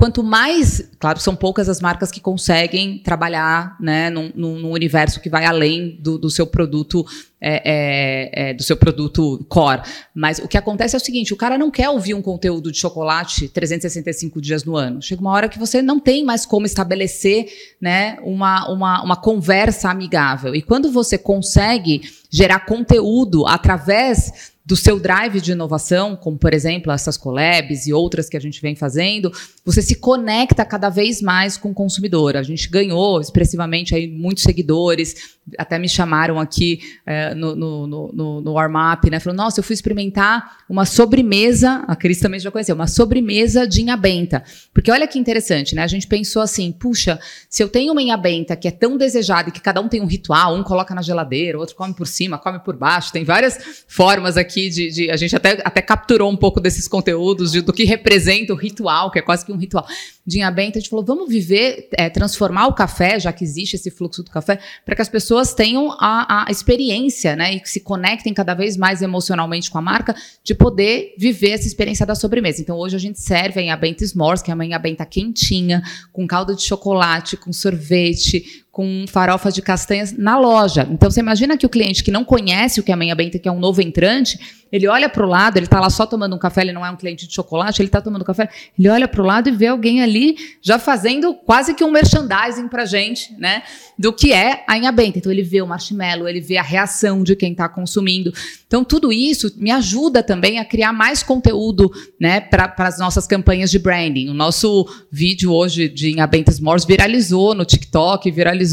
Quanto 0.00 0.22
mais, 0.22 0.90
claro, 0.98 1.20
são 1.20 1.36
poucas 1.36 1.68
as 1.68 1.78
marcas 1.78 2.10
que 2.10 2.22
conseguem 2.22 3.02
trabalhar 3.02 3.76
né, 3.78 4.08
num, 4.08 4.32
num 4.34 4.70
universo 4.70 5.20
que 5.20 5.28
vai 5.28 5.44
além 5.44 5.98
do, 6.00 6.16
do 6.16 6.30
seu 6.30 6.46
produto 6.46 7.04
é, 7.38 7.62
é, 7.64 8.50
é, 8.50 8.54
do 8.54 8.62
seu 8.62 8.78
produto 8.78 9.44
core. 9.46 9.82
Mas 10.14 10.38
o 10.38 10.48
que 10.48 10.56
acontece 10.56 10.96
é 10.96 10.98
o 10.98 11.00
seguinte: 11.00 11.34
o 11.34 11.36
cara 11.36 11.58
não 11.58 11.70
quer 11.70 11.90
ouvir 11.90 12.14
um 12.14 12.22
conteúdo 12.22 12.72
de 12.72 12.78
chocolate 12.78 13.48
365 13.48 14.40
dias 14.40 14.64
no 14.64 14.74
ano. 14.74 15.02
Chega 15.02 15.20
uma 15.20 15.32
hora 15.32 15.50
que 15.50 15.58
você 15.58 15.82
não 15.82 16.00
tem 16.00 16.24
mais 16.24 16.46
como 16.46 16.64
estabelecer 16.64 17.46
né, 17.78 18.18
uma, 18.22 18.70
uma, 18.70 19.02
uma 19.02 19.16
conversa 19.16 19.90
amigável. 19.90 20.54
E 20.54 20.62
quando 20.62 20.90
você 20.90 21.18
consegue 21.18 22.02
gerar 22.30 22.60
conteúdo 22.60 23.46
através 23.46 24.49
do 24.70 24.76
seu 24.76 25.00
drive 25.00 25.40
de 25.40 25.50
inovação, 25.50 26.14
como 26.14 26.38
por 26.38 26.54
exemplo 26.54 26.92
essas 26.92 27.16
collabs 27.16 27.88
e 27.88 27.92
outras 27.92 28.28
que 28.28 28.36
a 28.36 28.40
gente 28.40 28.62
vem 28.62 28.76
fazendo, 28.76 29.32
você 29.64 29.82
se 29.82 29.96
conecta 29.96 30.64
cada 30.64 30.88
vez 30.88 31.20
mais 31.20 31.56
com 31.56 31.72
o 31.72 31.74
consumidor. 31.74 32.36
A 32.36 32.44
gente 32.44 32.68
ganhou 32.68 33.20
expressivamente 33.20 33.96
aí 33.96 34.06
muitos 34.06 34.44
seguidores, 34.44 35.39
até 35.58 35.78
me 35.78 35.88
chamaram 35.88 36.38
aqui 36.38 36.80
é, 37.06 37.34
no, 37.34 37.54
no, 37.54 37.86
no, 37.86 38.40
no 38.40 38.52
warm-up, 38.52 39.08
né? 39.10 39.20
Falaram, 39.20 39.44
nossa, 39.44 39.60
eu 39.60 39.64
fui 39.64 39.74
experimentar 39.74 40.58
uma 40.68 40.84
sobremesa, 40.84 41.84
a 41.86 41.96
Cris 41.96 42.20
também 42.20 42.38
já 42.38 42.50
conheceu, 42.50 42.74
uma 42.74 42.86
sobremesa 42.86 43.66
de 43.66 43.82
inhabenta. 43.82 44.42
Porque 44.72 44.90
olha 44.90 45.06
que 45.06 45.18
interessante, 45.18 45.74
né? 45.74 45.82
A 45.82 45.86
gente 45.86 46.06
pensou 46.06 46.42
assim, 46.42 46.72
puxa, 46.72 47.18
se 47.48 47.62
eu 47.62 47.68
tenho 47.68 47.92
uma 47.92 48.02
inhabenta 48.02 48.56
que 48.56 48.68
é 48.68 48.70
tão 48.70 48.96
desejada 48.96 49.48
e 49.48 49.52
que 49.52 49.60
cada 49.60 49.80
um 49.80 49.88
tem 49.88 50.00
um 50.00 50.06
ritual, 50.06 50.54
um 50.54 50.62
coloca 50.62 50.94
na 50.94 51.02
geladeira, 51.02 51.58
outro 51.58 51.74
come 51.74 51.94
por 51.94 52.06
cima, 52.06 52.38
come 52.38 52.58
por 52.60 52.76
baixo, 52.76 53.12
tem 53.12 53.24
várias 53.24 53.84
formas 53.88 54.36
aqui 54.36 54.68
de. 54.70 54.90
de 54.90 55.10
a 55.10 55.16
gente 55.16 55.34
até, 55.34 55.60
até 55.64 55.82
capturou 55.82 56.30
um 56.30 56.36
pouco 56.36 56.60
desses 56.60 56.86
conteúdos 56.86 57.52
de, 57.52 57.60
do 57.60 57.72
que 57.72 57.84
representa 57.84 58.52
o 58.52 58.56
ritual, 58.56 59.10
que 59.10 59.18
é 59.18 59.22
quase 59.22 59.44
que 59.44 59.52
um 59.52 59.56
ritual 59.56 59.86
de 60.30 60.38
inhabenta. 60.38 60.78
A 60.78 60.80
gente 60.80 60.88
falou, 60.88 61.04
vamos 61.04 61.28
viver, 61.28 61.88
é, 61.92 62.08
transformar 62.08 62.68
o 62.68 62.72
café, 62.72 63.18
já 63.18 63.32
que 63.32 63.42
existe 63.42 63.74
esse 63.74 63.90
fluxo 63.90 64.22
do 64.22 64.30
café, 64.30 64.60
para 64.84 64.94
que 64.94 65.02
as 65.02 65.08
pessoas 65.08 65.52
tenham 65.52 65.90
a, 65.98 66.46
a 66.46 66.50
experiência, 66.50 67.34
né? 67.34 67.54
E 67.54 67.60
que 67.60 67.68
se 67.68 67.80
conectem 67.80 68.32
cada 68.32 68.54
vez 68.54 68.76
mais 68.76 69.02
emocionalmente 69.02 69.68
com 69.70 69.78
a 69.78 69.82
marca, 69.82 70.14
de 70.44 70.54
poder 70.54 71.14
viver 71.18 71.50
essa 71.50 71.66
experiência 71.66 72.06
da 72.06 72.14
sobremesa. 72.14 72.62
Então, 72.62 72.78
hoje 72.78 72.94
a 72.94 72.98
gente 73.00 73.20
serve 73.20 73.58
a 73.58 73.62
Inhabenta 73.62 74.04
S'mores, 74.04 74.40
que 74.40 74.52
é 74.52 74.54
uma 74.54 74.64
Inhabenta 74.64 75.04
quentinha, 75.04 75.82
com 76.12 76.26
calda 76.28 76.54
de 76.54 76.62
chocolate, 76.62 77.36
com 77.36 77.52
sorvete, 77.52 78.64
com 78.80 79.04
farofa 79.06 79.52
de 79.52 79.60
castanhas 79.60 80.10
na 80.16 80.38
loja. 80.38 80.88
Então 80.90 81.10
você 81.10 81.20
imagina 81.20 81.54
que 81.54 81.66
o 81.66 81.68
cliente 81.68 82.02
que 82.02 82.10
não 82.10 82.24
conhece 82.24 82.80
o 82.80 82.82
que 82.82 82.90
é 82.90 82.96
Manhã 82.96 83.14
Benta, 83.14 83.38
que 83.38 83.46
é 83.46 83.52
um 83.52 83.58
novo 83.58 83.82
entrante, 83.82 84.38
ele 84.72 84.86
olha 84.86 85.08
para 85.08 85.26
o 85.26 85.28
lado, 85.28 85.56
ele 85.56 85.66
está 85.66 85.80
lá 85.80 85.90
só 85.90 86.06
tomando 86.06 86.34
um 86.34 86.38
café, 86.38 86.62
ele 86.62 86.72
não 86.72 86.86
é 86.86 86.90
um 86.90 86.96
cliente 86.96 87.26
de 87.26 87.34
chocolate, 87.34 87.82
ele 87.82 87.88
está 87.88 88.00
tomando 88.00 88.24
café, 88.24 88.48
ele 88.78 88.88
olha 88.88 89.08
para 89.08 89.20
o 89.20 89.26
lado 89.26 89.48
e 89.48 89.52
vê 89.52 89.66
alguém 89.66 90.00
ali 90.00 90.36
já 90.62 90.78
fazendo 90.78 91.34
quase 91.34 91.74
que 91.74 91.82
um 91.82 91.90
merchandising 91.90 92.68
para 92.68 92.84
gente, 92.84 93.34
né, 93.36 93.64
do 93.98 94.12
que 94.12 94.32
é 94.32 94.64
a 94.66 94.78
Inha 94.78 94.92
Benta. 94.92 95.18
Então 95.18 95.30
ele 95.30 95.42
vê 95.42 95.60
o 95.60 95.66
marshmallow, 95.66 96.28
ele 96.28 96.40
vê 96.40 96.56
a 96.56 96.62
reação 96.62 97.22
de 97.24 97.34
quem 97.34 97.52
está 97.52 97.68
consumindo. 97.68 98.32
Então 98.66 98.84
tudo 98.84 99.12
isso 99.12 99.52
me 99.56 99.70
ajuda 99.72 100.22
também 100.22 100.58
a 100.58 100.64
criar 100.64 100.92
mais 100.92 101.22
conteúdo, 101.22 101.90
né, 102.18 102.40
para 102.40 102.72
as 102.78 102.98
nossas 102.98 103.26
campanhas 103.26 103.70
de 103.70 103.78
branding. 103.78 104.28
O 104.28 104.34
nosso 104.34 104.88
vídeo 105.10 105.52
hoje 105.52 105.88
de 105.88 106.12
Inha 106.12 106.26
Benta 106.26 106.52
S'mores 106.52 106.84
viralizou 106.84 107.54
no 107.54 107.64
TikTok, 107.64 108.30
viralizou 108.30 108.69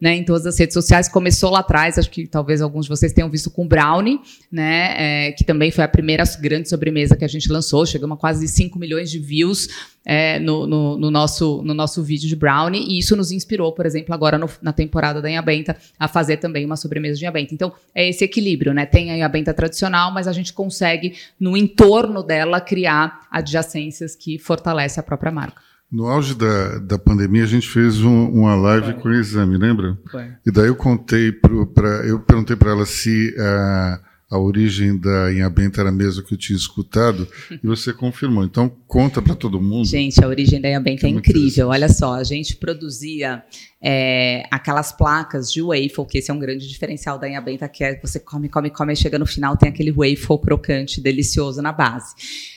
né, 0.00 0.14
em 0.14 0.24
todas 0.24 0.46
as 0.46 0.58
redes 0.58 0.74
sociais. 0.74 1.08
Começou 1.08 1.50
lá 1.50 1.60
atrás, 1.60 1.98
acho 1.98 2.10
que 2.10 2.26
talvez 2.26 2.60
alguns 2.60 2.86
de 2.86 2.90
vocês 2.90 3.12
tenham 3.12 3.30
visto 3.30 3.50
com 3.50 3.66
Brownie, 3.66 4.20
né, 4.50 5.28
é, 5.28 5.32
que 5.32 5.44
também 5.44 5.70
foi 5.70 5.84
a 5.84 5.88
primeira 5.88 6.24
grande 6.40 6.68
sobremesa 6.68 7.16
que 7.16 7.24
a 7.24 7.28
gente 7.28 7.50
lançou. 7.50 7.84
Chegamos 7.86 8.16
a 8.16 8.20
quase 8.20 8.46
5 8.48 8.78
milhões 8.78 9.10
de 9.10 9.18
views 9.18 9.68
é, 10.04 10.38
no, 10.38 10.66
no, 10.66 10.96
no, 10.96 11.10
nosso, 11.10 11.62
no 11.62 11.74
nosso 11.74 12.02
vídeo 12.02 12.28
de 12.28 12.36
Brownie. 12.36 12.86
E 12.88 12.98
isso 12.98 13.16
nos 13.16 13.32
inspirou, 13.32 13.72
por 13.72 13.84
exemplo, 13.84 14.14
agora 14.14 14.38
no, 14.38 14.48
na 14.62 14.72
temporada 14.72 15.20
da 15.20 15.28
Inhabenta, 15.28 15.76
a 15.98 16.06
fazer 16.06 16.36
também 16.36 16.64
uma 16.64 16.76
sobremesa 16.76 17.18
de 17.18 17.24
Inhabenta. 17.24 17.52
Então, 17.52 17.72
é 17.94 18.08
esse 18.08 18.24
equilíbrio, 18.24 18.72
né? 18.72 18.86
Tem 18.86 19.10
a 19.10 19.16
Inhabenta 19.16 19.52
tradicional, 19.52 20.12
mas 20.12 20.28
a 20.28 20.32
gente 20.32 20.52
consegue, 20.52 21.16
no 21.38 21.56
entorno 21.56 22.22
dela, 22.22 22.60
criar 22.60 23.26
adjacências 23.30 24.14
que 24.14 24.38
fortalecem 24.38 25.00
a 25.00 25.04
própria 25.04 25.32
marca. 25.32 25.65
No 25.90 26.06
auge 26.06 26.34
da, 26.34 26.78
da 26.78 26.98
pandemia, 26.98 27.44
a 27.44 27.46
gente 27.46 27.68
fez 27.68 28.00
um, 28.00 28.28
uma 28.30 28.56
live 28.56 28.92
Foi. 28.92 29.02
com 29.02 29.08
o 29.08 29.14
exame, 29.14 29.56
lembra? 29.56 29.96
Foi. 30.10 30.28
E 30.44 30.50
daí 30.50 30.66
eu 30.66 30.76
contei 30.76 31.30
para. 31.30 31.88
Eu 32.04 32.18
perguntei 32.20 32.56
para 32.56 32.72
ela 32.72 32.84
se 32.84 33.34
a, 33.38 34.00
a 34.32 34.38
origem 34.38 34.98
da 34.98 35.32
Inhabenta 35.32 35.80
era 35.80 35.90
a 35.90 35.92
mesma 35.92 36.24
que 36.24 36.34
eu 36.34 36.38
tinha 36.38 36.56
escutado, 36.56 37.28
e 37.62 37.66
você 37.66 37.92
confirmou. 37.92 38.44
Então, 38.44 38.68
conta 38.88 39.22
para 39.22 39.36
todo 39.36 39.60
mundo. 39.60 39.86
Gente, 39.86 40.22
a 40.22 40.26
origem 40.26 40.60
da 40.60 40.68
Inhabenta 40.68 41.06
é, 41.06 41.10
é 41.10 41.12
incrível. 41.12 41.68
Olha 41.68 41.88
só, 41.88 42.14
a 42.14 42.24
gente 42.24 42.56
produzia 42.56 43.44
é, 43.88 44.42
aquelas 44.50 44.90
placas 44.90 45.52
de 45.52 45.62
waffle, 45.62 46.04
que 46.10 46.18
esse 46.18 46.28
é 46.28 46.34
um 46.34 46.40
grande 46.40 46.66
diferencial 46.66 47.20
da 47.20 47.28
Inhabenta, 47.28 47.68
que 47.68 47.84
é 47.84 47.96
você 48.00 48.18
come, 48.18 48.48
come, 48.48 48.68
come, 48.68 48.92
e 48.92 48.96
chega 48.96 49.16
no 49.16 49.24
final 49.24 49.56
tem 49.56 49.68
aquele 49.68 49.92
waffle 49.92 50.40
crocante, 50.42 51.00
delicioso 51.00 51.62
na 51.62 51.70
base. 51.70 52.12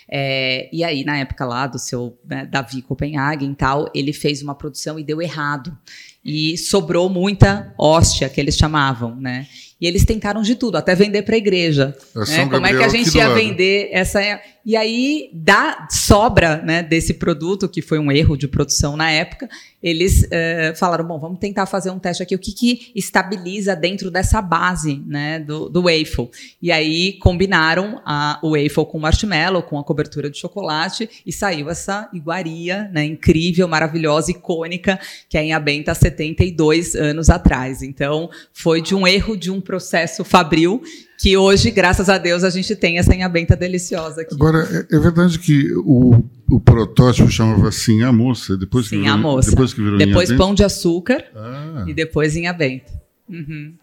É, 0.10 0.68
e 0.74 0.84
aí, 0.84 1.04
na 1.04 1.20
época 1.20 1.46
lá 1.46 1.68
do 1.68 1.78
seu 1.78 2.18
né, 2.28 2.48
Davi 2.48 2.82
Copenhagen 2.82 3.52
e 3.52 3.56
tal, 3.56 3.92
ele 3.94 4.12
fez 4.12 4.42
uma 4.42 4.56
produção 4.56 4.98
e 4.98 5.04
deu 5.04 5.22
errado. 5.22 5.78
E 6.26 6.58
sobrou 6.58 7.08
muita 7.08 7.76
hóstia, 7.78 8.28
que 8.28 8.42
eles 8.42 8.58
chamavam, 8.58 9.16
né? 9.16 9.48
E 9.80 9.88
eles 9.88 10.04
tentaram 10.04 10.42
de 10.42 10.56
tudo, 10.56 10.78
até 10.78 10.94
vender 10.94 11.22
para 11.22 11.36
a 11.36 11.38
igreja. 11.38 11.96
Né? 12.16 12.48
Como 12.50 12.66
é 12.66 12.72
que 12.72 12.84
a 12.84 12.90
gente 12.90 13.16
ia 13.16 13.30
vender 13.30 13.90
essa. 13.92 14.20
E 14.66 14.76
aí, 14.76 15.30
da 15.34 15.88
sobra 15.90 16.62
né, 16.62 16.84
desse 16.84 17.14
produto, 17.14 17.70
que 17.70 17.82
foi 17.82 17.98
um 17.98 18.12
erro 18.12 18.36
de 18.36 18.48
produção 18.48 18.98
na 18.98 19.10
época, 19.10 19.50
eles 19.82 20.24
uh, 20.24 20.76
falaram: 20.76 21.08
bom, 21.08 21.18
vamos 21.18 21.40
tentar 21.40 21.66
fazer 21.66 21.90
um 21.90 22.00
teste 22.00 22.22
aqui, 22.22 22.36
o 22.36 22.40
que, 22.40 22.52
que 22.52 22.92
estabiliza 22.94 23.76
dentro 23.76 24.12
dessa 24.12 24.42
base 24.42 25.02
né, 25.08 25.40
do, 25.40 25.70
do 25.70 25.84
waffle. 25.84 26.30
E 26.62 26.72
aí 26.72 27.14
combinaram 27.14 28.02
a, 28.06 28.40
o 28.44 28.52
waffle 28.52 28.86
com 28.86 29.00
marshmallow, 29.00 29.64
com 29.64 29.80
a 29.80 29.84
cobertura 29.84 30.30
de 30.30 30.38
chocolate, 30.38 31.10
e 31.26 31.32
saiu 31.32 31.70
essa 31.70 32.10
iguaria 32.14 32.90
né, 32.94 33.06
incrível, 33.06 33.68
maravilhosa, 33.68 34.32
icônica, 34.32 35.00
que 35.30 35.38
é 35.38 35.44
em 35.44 35.54
Abenta 35.54 35.94
há 35.94 35.96
72 35.96 36.96
anos 36.96 37.30
atrás. 37.30 37.82
Então, 37.82 38.30
foi 38.52 38.82
de 38.82 38.94
um 38.94 39.08
erro 39.08 39.38
de 39.38 39.50
um 39.50 39.62
processo 39.62 40.24
fabril 40.26 40.82
que 41.20 41.36
hoje, 41.36 41.70
graças 41.70 42.08
a 42.08 42.18
Deus, 42.18 42.46
a 42.46 42.50
gente 42.50 42.74
tem 42.78 42.98
essa 42.98 43.14
inhabenta 43.14 43.54
deliciosa 43.54 44.22
aqui. 44.22 44.34
Agora, 44.34 44.88
é, 44.90 44.96
é 44.96 45.00
verdade 45.00 45.38
que 45.38 45.70
o, 45.74 46.24
o 46.50 46.62
protótipo 46.62 47.30
chamava 47.30 47.68
assim 47.68 48.02
a 48.04 48.12
moça, 48.14 48.56
depois 48.56 48.86
Sim, 48.86 48.92
que 48.92 49.02
virou, 49.02 49.14
a 49.14 49.18
moça. 49.18 49.50
Depois, 49.50 49.74
que 49.74 49.82
virou 49.82 49.98
depois 49.98 50.32
pão 50.32 50.56
de 50.56 50.64
açúcar 50.64 51.26
ah. 51.36 51.84
e 51.86 51.94
depois 51.94 52.38
inhabenta. 52.38 52.90
Uhum. 53.28 53.74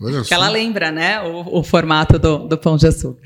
Olha 0.00 0.22
que 0.22 0.32
ela 0.32 0.48
lembra, 0.48 0.92
né, 0.92 1.20
o, 1.22 1.58
o 1.58 1.62
formato 1.64 2.20
do, 2.20 2.46
do, 2.46 2.56
pão 2.56 2.76
de 2.76 2.86
açúcar. 2.86 3.20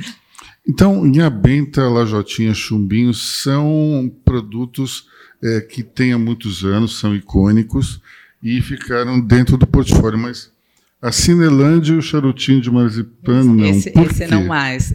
Então, 0.67 1.07
Inhabenta, 1.07 1.89
Lajotinha, 1.89 2.55
Chumbinho 2.55 3.13
são 3.13 4.11
produtos 4.25 5.07
é, 5.43 5.61
que 5.61 5.83
têm 5.83 6.13
há 6.13 6.19
muitos 6.19 6.65
anos, 6.65 6.99
são 6.99 7.15
icônicos 7.15 8.01
e 8.43 8.61
ficaram 8.63 9.21
dentro 9.21 9.59
do 9.59 9.67
portfólio, 9.67 10.19
mas 10.19 10.51
a 11.03 11.11
Cinelândia 11.11 11.95
e 11.95 11.97
o 11.97 12.03
charutinho 12.03 12.61
de 12.61 12.71
marzipan 12.71 13.43
não. 13.43 13.65
Esse, 13.65 13.93
esse 13.95 14.27
não 14.29 14.45
mais. 14.45 14.95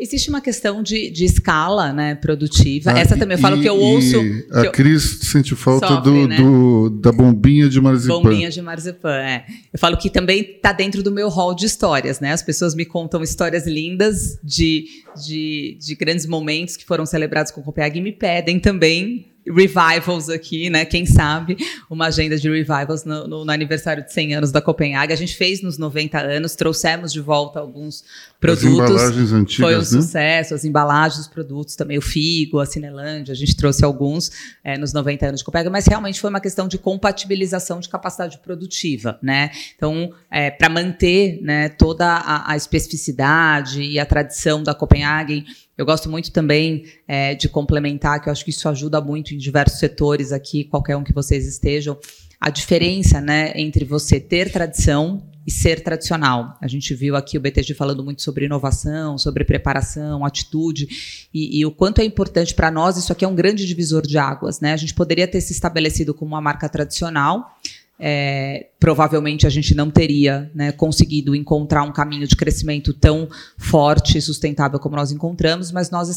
Existe 0.00 0.28
uma 0.28 0.40
questão 0.40 0.80
de, 0.80 1.10
de 1.10 1.24
escala 1.24 1.92
né, 1.92 2.14
produtiva. 2.14 2.92
Ah, 2.92 2.98
Essa 3.00 3.16
também 3.16 3.36
eu 3.36 3.40
falo 3.40 3.60
que 3.60 3.68
eu 3.68 3.76
ouço. 3.76 4.16
a 4.52 4.66
eu... 4.66 4.70
Cris 4.70 5.18
sente 5.22 5.56
falta 5.56 5.88
Sofre, 5.88 6.04
do, 6.04 6.28
né? 6.28 6.36
do, 6.36 6.90
da 6.90 7.10
bombinha 7.10 7.68
de 7.68 7.80
marzipan. 7.80 8.22
Bombinha 8.22 8.48
de 8.48 8.62
marzipan, 8.62 9.16
é. 9.16 9.44
Eu 9.72 9.78
falo 9.78 9.96
que 9.96 10.08
também 10.08 10.42
está 10.42 10.72
dentro 10.72 11.02
do 11.02 11.10
meu 11.10 11.28
hall 11.28 11.52
de 11.52 11.66
histórias. 11.66 12.20
Né? 12.20 12.30
As 12.30 12.42
pessoas 12.42 12.76
me 12.76 12.84
contam 12.84 13.24
histórias 13.24 13.66
lindas 13.66 14.38
de, 14.44 14.84
de, 15.26 15.76
de 15.80 15.94
grandes 15.96 16.26
momentos 16.26 16.76
que 16.76 16.84
foram 16.84 17.04
celebrados 17.04 17.50
com 17.50 17.60
o 17.60 17.64
Copenhague 17.64 17.98
e 17.98 18.02
me 18.02 18.12
pedem 18.12 18.60
também 18.60 19.32
revivals 19.46 20.28
aqui, 20.28 20.68
né? 20.70 20.84
Quem 20.84 21.06
sabe 21.06 21.56
uma 21.88 22.06
agenda 22.06 22.36
de 22.36 22.48
revivals 22.48 23.04
no, 23.04 23.26
no, 23.26 23.44
no, 23.44 23.50
aniversário 23.50 24.04
de 24.04 24.12
100 24.12 24.34
anos 24.34 24.52
da 24.52 24.60
Copenhague. 24.60 25.12
A 25.12 25.16
gente 25.16 25.34
fez 25.34 25.62
nos 25.62 25.78
90 25.78 26.18
anos, 26.18 26.54
trouxemos 26.54 27.12
de 27.12 27.20
volta 27.20 27.58
alguns 27.58 28.04
produtos. 28.40 28.64
As 28.64 29.02
embalagens 29.02 29.32
antigas, 29.32 29.56
Foi 29.56 29.74
um 29.74 29.78
né? 29.78 29.84
sucesso, 29.84 30.54
as 30.54 30.64
embalagens 30.64 31.18
dos 31.18 31.28
produtos 31.28 31.76
também, 31.76 31.98
o 31.98 32.02
Figo, 32.02 32.60
a 32.60 32.66
Cinelândia, 32.66 33.32
a 33.32 33.36
gente 33.36 33.56
trouxe 33.56 33.84
alguns 33.84 34.30
é, 34.62 34.76
nos 34.76 34.92
90 34.92 35.26
anos 35.26 35.40
de 35.40 35.44
Copenhague, 35.44 35.70
mas 35.70 35.86
realmente 35.86 36.20
foi 36.20 36.30
uma 36.30 36.40
questão 36.40 36.68
de 36.68 36.78
compatibilização 36.78 37.80
de 37.80 37.88
capacidade 37.88 38.38
produtiva, 38.38 39.18
né? 39.22 39.50
Então, 39.76 40.12
é, 40.30 40.50
para 40.50 40.68
manter 40.68 41.40
né, 41.42 41.68
toda 41.68 42.06
a, 42.06 42.52
a 42.52 42.56
especificidade 42.56 43.82
e 43.82 43.98
a 43.98 44.06
tradição 44.06 44.62
da 44.62 44.74
Copenhague 44.74 45.44
eu 45.78 45.86
gosto 45.86 46.10
muito 46.10 46.32
também 46.32 46.86
é, 47.06 47.36
de 47.36 47.48
complementar, 47.48 48.20
que 48.20 48.28
eu 48.28 48.32
acho 48.32 48.44
que 48.44 48.50
isso 48.50 48.68
ajuda 48.68 49.00
muito 49.00 49.32
em 49.32 49.38
diversos 49.38 49.78
setores 49.78 50.32
aqui, 50.32 50.64
qualquer 50.64 50.96
um 50.96 51.04
que 51.04 51.14
vocês 51.14 51.46
estejam, 51.46 51.96
a 52.40 52.50
diferença 52.50 53.20
né, 53.20 53.52
entre 53.54 53.84
você 53.84 54.18
ter 54.18 54.50
tradição 54.50 55.22
e 55.46 55.50
ser 55.52 55.82
tradicional. 55.82 56.58
A 56.60 56.66
gente 56.66 56.92
viu 56.94 57.14
aqui 57.14 57.38
o 57.38 57.40
BTG 57.40 57.74
falando 57.74 58.04
muito 58.04 58.22
sobre 58.22 58.44
inovação, 58.44 59.16
sobre 59.16 59.44
preparação, 59.44 60.24
atitude, 60.24 60.88
e, 61.32 61.60
e 61.60 61.64
o 61.64 61.70
quanto 61.70 62.00
é 62.00 62.04
importante 62.04 62.54
para 62.54 62.70
nós, 62.70 62.96
isso 62.96 63.12
aqui 63.12 63.24
é 63.24 63.28
um 63.28 63.34
grande 63.34 63.64
divisor 63.64 64.06
de 64.06 64.18
águas. 64.18 64.60
Né? 64.60 64.72
A 64.72 64.76
gente 64.76 64.94
poderia 64.94 65.28
ter 65.28 65.40
se 65.40 65.52
estabelecido 65.52 66.12
como 66.12 66.32
uma 66.32 66.40
marca 66.40 66.68
tradicional, 66.68 67.56
é, 67.98 68.68
provavelmente 68.78 69.46
a 69.46 69.50
gente 69.50 69.74
não 69.74 69.90
teria 69.90 70.50
né, 70.54 70.70
conseguido 70.70 71.34
encontrar 71.34 71.82
um 71.82 71.92
caminho 71.92 72.28
de 72.28 72.36
crescimento 72.36 72.94
tão 72.94 73.28
forte 73.56 74.16
e 74.16 74.22
sustentável 74.22 74.78
como 74.78 74.94
nós 74.94 75.10
encontramos, 75.10 75.72
mas 75.72 75.90
nós 75.90 76.08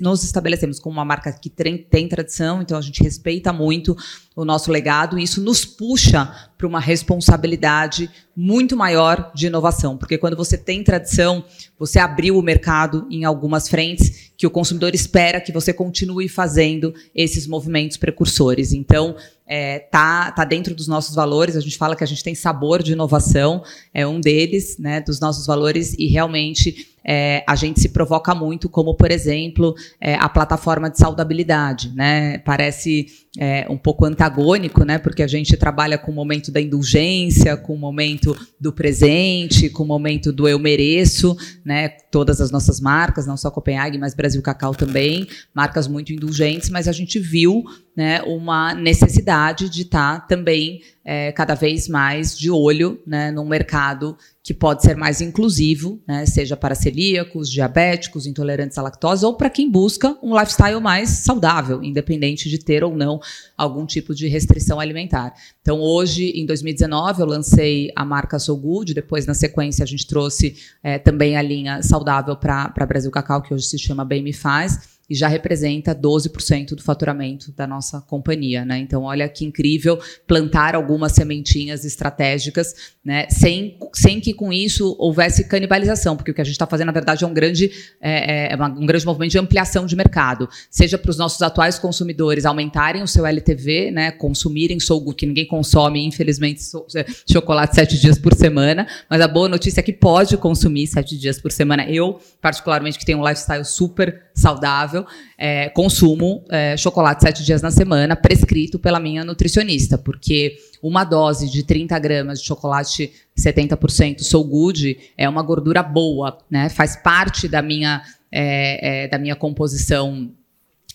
nos 0.00 0.22
estabelecemos 0.22 0.78
como 0.78 0.96
uma 0.96 1.04
marca 1.04 1.32
que 1.32 1.50
tem, 1.50 1.76
tem 1.76 2.08
tradição, 2.08 2.62
então 2.62 2.78
a 2.78 2.80
gente 2.80 3.02
respeita 3.02 3.52
muito 3.52 3.96
o 4.36 4.44
nosso 4.44 4.70
legado 4.70 5.18
e 5.18 5.24
isso 5.24 5.42
nos 5.42 5.64
puxa 5.64 6.32
para 6.56 6.66
uma 6.66 6.80
responsabilidade 6.80 8.08
muito 8.36 8.76
maior 8.76 9.32
de 9.34 9.48
inovação, 9.48 9.96
porque 9.96 10.18
quando 10.18 10.36
você 10.36 10.56
tem 10.56 10.82
tradição, 10.84 11.44
você 11.78 11.98
abriu 11.98 12.38
o 12.38 12.42
mercado 12.42 13.06
em 13.10 13.24
algumas 13.24 13.68
frentes 13.68 14.32
que 14.36 14.46
o 14.46 14.50
consumidor 14.50 14.94
espera 14.94 15.40
que 15.40 15.52
você 15.52 15.72
continue 15.72 16.28
fazendo 16.28 16.94
esses 17.14 17.46
movimentos 17.46 17.96
precursores. 17.96 18.72
Então, 18.72 19.14
é, 19.46 19.78
tá, 19.78 20.32
tá 20.32 20.44
dentro 20.44 20.74
dos 20.74 20.88
nossos 20.88 21.14
valores. 21.14 21.56
A 21.56 21.60
gente 21.60 21.76
fala 21.76 21.94
que 21.94 22.03
a 22.04 22.06
gente 22.06 22.22
tem 22.22 22.34
sabor 22.34 22.82
de 22.82 22.92
inovação, 22.92 23.62
é 23.92 24.06
um 24.06 24.20
deles, 24.20 24.76
né, 24.78 25.00
dos 25.00 25.18
nossos 25.18 25.46
valores, 25.46 25.94
e 25.98 26.06
realmente 26.06 26.94
é, 27.04 27.44
a 27.46 27.54
gente 27.54 27.80
se 27.80 27.90
provoca 27.90 28.34
muito, 28.34 28.68
como, 28.68 28.94
por 28.94 29.10
exemplo, 29.10 29.74
é, 30.00 30.14
a 30.14 30.28
plataforma 30.28 30.88
de 30.88 30.98
saudabilidade. 30.98 31.92
Né? 31.94 32.38
Parece 32.38 33.06
é, 33.38 33.66
um 33.68 33.76
pouco 33.76 34.06
antagônico, 34.06 34.84
né? 34.84 34.98
porque 34.98 35.22
a 35.22 35.26
gente 35.26 35.54
trabalha 35.56 35.98
com 35.98 36.10
o 36.10 36.14
momento 36.14 36.50
da 36.50 36.60
indulgência, 36.60 37.56
com 37.56 37.74
o 37.74 37.78
momento 37.78 38.34
do 38.58 38.72
presente, 38.72 39.68
com 39.68 39.82
o 39.82 39.86
momento 39.86 40.32
do 40.32 40.48
eu 40.48 40.58
mereço, 40.58 41.36
né? 41.64 41.88
todas 42.10 42.40
as 42.40 42.50
nossas 42.50 42.80
marcas, 42.80 43.26
não 43.26 43.36
só 43.36 43.50
Copenhague, 43.50 43.98
mas 43.98 44.14
Brasil 44.14 44.40
Cacau 44.40 44.74
também, 44.74 45.28
marcas 45.52 45.86
muito 45.86 46.12
indulgentes, 46.12 46.70
mas 46.70 46.88
a 46.88 46.92
gente 46.92 47.18
viu 47.18 47.64
né, 47.96 48.20
uma 48.22 48.74
necessidade 48.74 49.68
de 49.68 49.82
estar 49.82 50.20
tá 50.20 50.26
também 50.26 50.82
é, 51.04 51.30
cada 51.32 51.54
vez 51.54 51.86
mais 51.86 52.36
de 52.36 52.50
olho 52.50 53.00
né, 53.06 53.30
num 53.30 53.44
mercado 53.44 54.16
que 54.42 54.52
pode 54.52 54.82
ser 54.82 54.96
mais 54.96 55.20
inclusivo, 55.20 56.00
né, 56.06 56.26
seja 56.26 56.56
para 56.56 56.74
celíacos, 56.74 57.50
diabéticos, 57.50 58.26
intolerantes 58.26 58.76
à 58.76 58.82
lactose, 58.82 59.24
ou 59.24 59.34
para 59.34 59.48
quem 59.48 59.70
busca 59.70 60.18
um 60.22 60.38
lifestyle 60.38 60.80
mais 60.80 61.08
saudável, 61.08 61.82
independente 61.82 62.48
de 62.48 62.58
ter 62.58 62.82
ou 62.84 62.94
não 62.94 63.20
algum 63.56 63.86
tipo 63.86 64.14
de 64.14 64.28
restrição 64.28 64.80
alimentar. 64.80 65.32
Então, 65.62 65.80
hoje, 65.80 66.30
em 66.30 66.44
2019, 66.44 67.22
eu 67.22 67.26
lancei 67.26 67.90
a 67.96 68.04
marca 68.04 68.38
So 68.38 68.56
Good, 68.56 68.92
depois, 68.92 69.24
na 69.24 69.34
sequência, 69.34 69.82
a 69.82 69.86
gente 69.86 70.06
trouxe 70.06 70.56
é, 70.82 70.98
também 70.98 71.36
a 71.36 71.42
linha 71.42 71.82
saudável 71.82 72.36
para 72.36 72.86
Brasil 72.86 73.10
Cacau, 73.10 73.40
que 73.40 73.54
hoje 73.54 73.66
se 73.66 73.78
chama 73.78 74.04
Bem 74.04 74.22
Me 74.22 74.32
Faz 74.32 74.93
e 75.08 75.14
já 75.14 75.28
representa 75.28 75.94
12% 75.94 76.74
do 76.74 76.82
faturamento 76.82 77.52
da 77.52 77.66
nossa 77.66 78.00
companhia, 78.00 78.64
né? 78.64 78.78
Então, 78.78 79.02
olha 79.02 79.28
que 79.28 79.44
incrível 79.44 80.00
plantar 80.26 80.74
algumas 80.74 81.12
sementinhas 81.12 81.84
estratégicas, 81.84 82.74
né? 83.04 83.26
Sem, 83.28 83.78
sem 83.94 84.20
que 84.20 84.32
com 84.32 84.52
isso 84.52 84.96
houvesse 84.98 85.44
canibalização, 85.44 86.16
porque 86.16 86.30
o 86.30 86.34
que 86.34 86.40
a 86.40 86.44
gente 86.44 86.54
está 86.54 86.66
fazendo, 86.66 86.86
na 86.86 86.92
verdade, 86.92 87.24
é 87.24 87.26
um 87.26 87.34
grande, 87.34 87.70
é, 88.00 88.52
é 88.52 88.56
um 88.56 88.86
grande 88.86 89.04
movimento 89.04 89.32
de 89.32 89.38
ampliação 89.38 89.86
de 89.86 89.94
mercado, 89.94 90.48
seja 90.70 90.96
para 90.96 91.10
os 91.10 91.18
nossos 91.18 91.40
atuais 91.42 91.78
consumidores 91.78 92.46
aumentarem 92.46 93.02
o 93.02 93.08
seu 93.08 93.26
LTV, 93.26 93.90
né? 93.90 94.10
Consumirem 94.10 94.80
Soul 94.80 95.12
que 95.14 95.26
ninguém 95.26 95.46
consome, 95.46 96.04
infelizmente, 96.04 96.62
é, 96.96 97.04
chocolate 97.30 97.74
sete 97.74 97.98
dias 97.98 98.18
por 98.18 98.34
semana, 98.34 98.86
mas 99.08 99.20
a 99.20 99.28
boa 99.28 99.48
notícia 99.48 99.80
é 99.80 99.82
que 99.82 99.92
pode 99.92 100.36
consumir 100.36 100.86
sete 100.86 101.18
dias 101.18 101.38
por 101.40 101.52
semana. 101.52 101.84
Eu, 101.88 102.20
particularmente, 102.40 102.98
que 102.98 103.04
tenho 103.04 103.18
um 103.18 103.28
lifestyle 103.28 103.64
super 103.64 104.24
saudável, 104.34 105.06
é, 105.38 105.68
consumo 105.68 106.44
é, 106.50 106.76
chocolate 106.76 107.22
sete 107.22 107.44
dias 107.44 107.62
na 107.62 107.70
semana, 107.70 108.16
prescrito 108.16 108.78
pela 108.78 108.98
minha 108.98 109.24
nutricionista, 109.24 109.96
porque 109.96 110.56
uma 110.82 111.04
dose 111.04 111.48
de 111.48 111.62
30 111.62 111.98
gramas 112.00 112.40
de 112.40 112.46
chocolate 112.46 113.12
70% 113.38 114.20
Soul 114.20 114.44
Good 114.44 114.98
é 115.16 115.28
uma 115.28 115.42
gordura 115.42 115.82
boa, 115.82 116.36
né? 116.50 116.68
Faz 116.68 116.96
parte 116.96 117.46
da 117.46 117.62
minha, 117.62 118.02
é, 118.30 119.04
é 119.04 119.08
da 119.08 119.18
minha 119.18 119.36
composição 119.36 120.30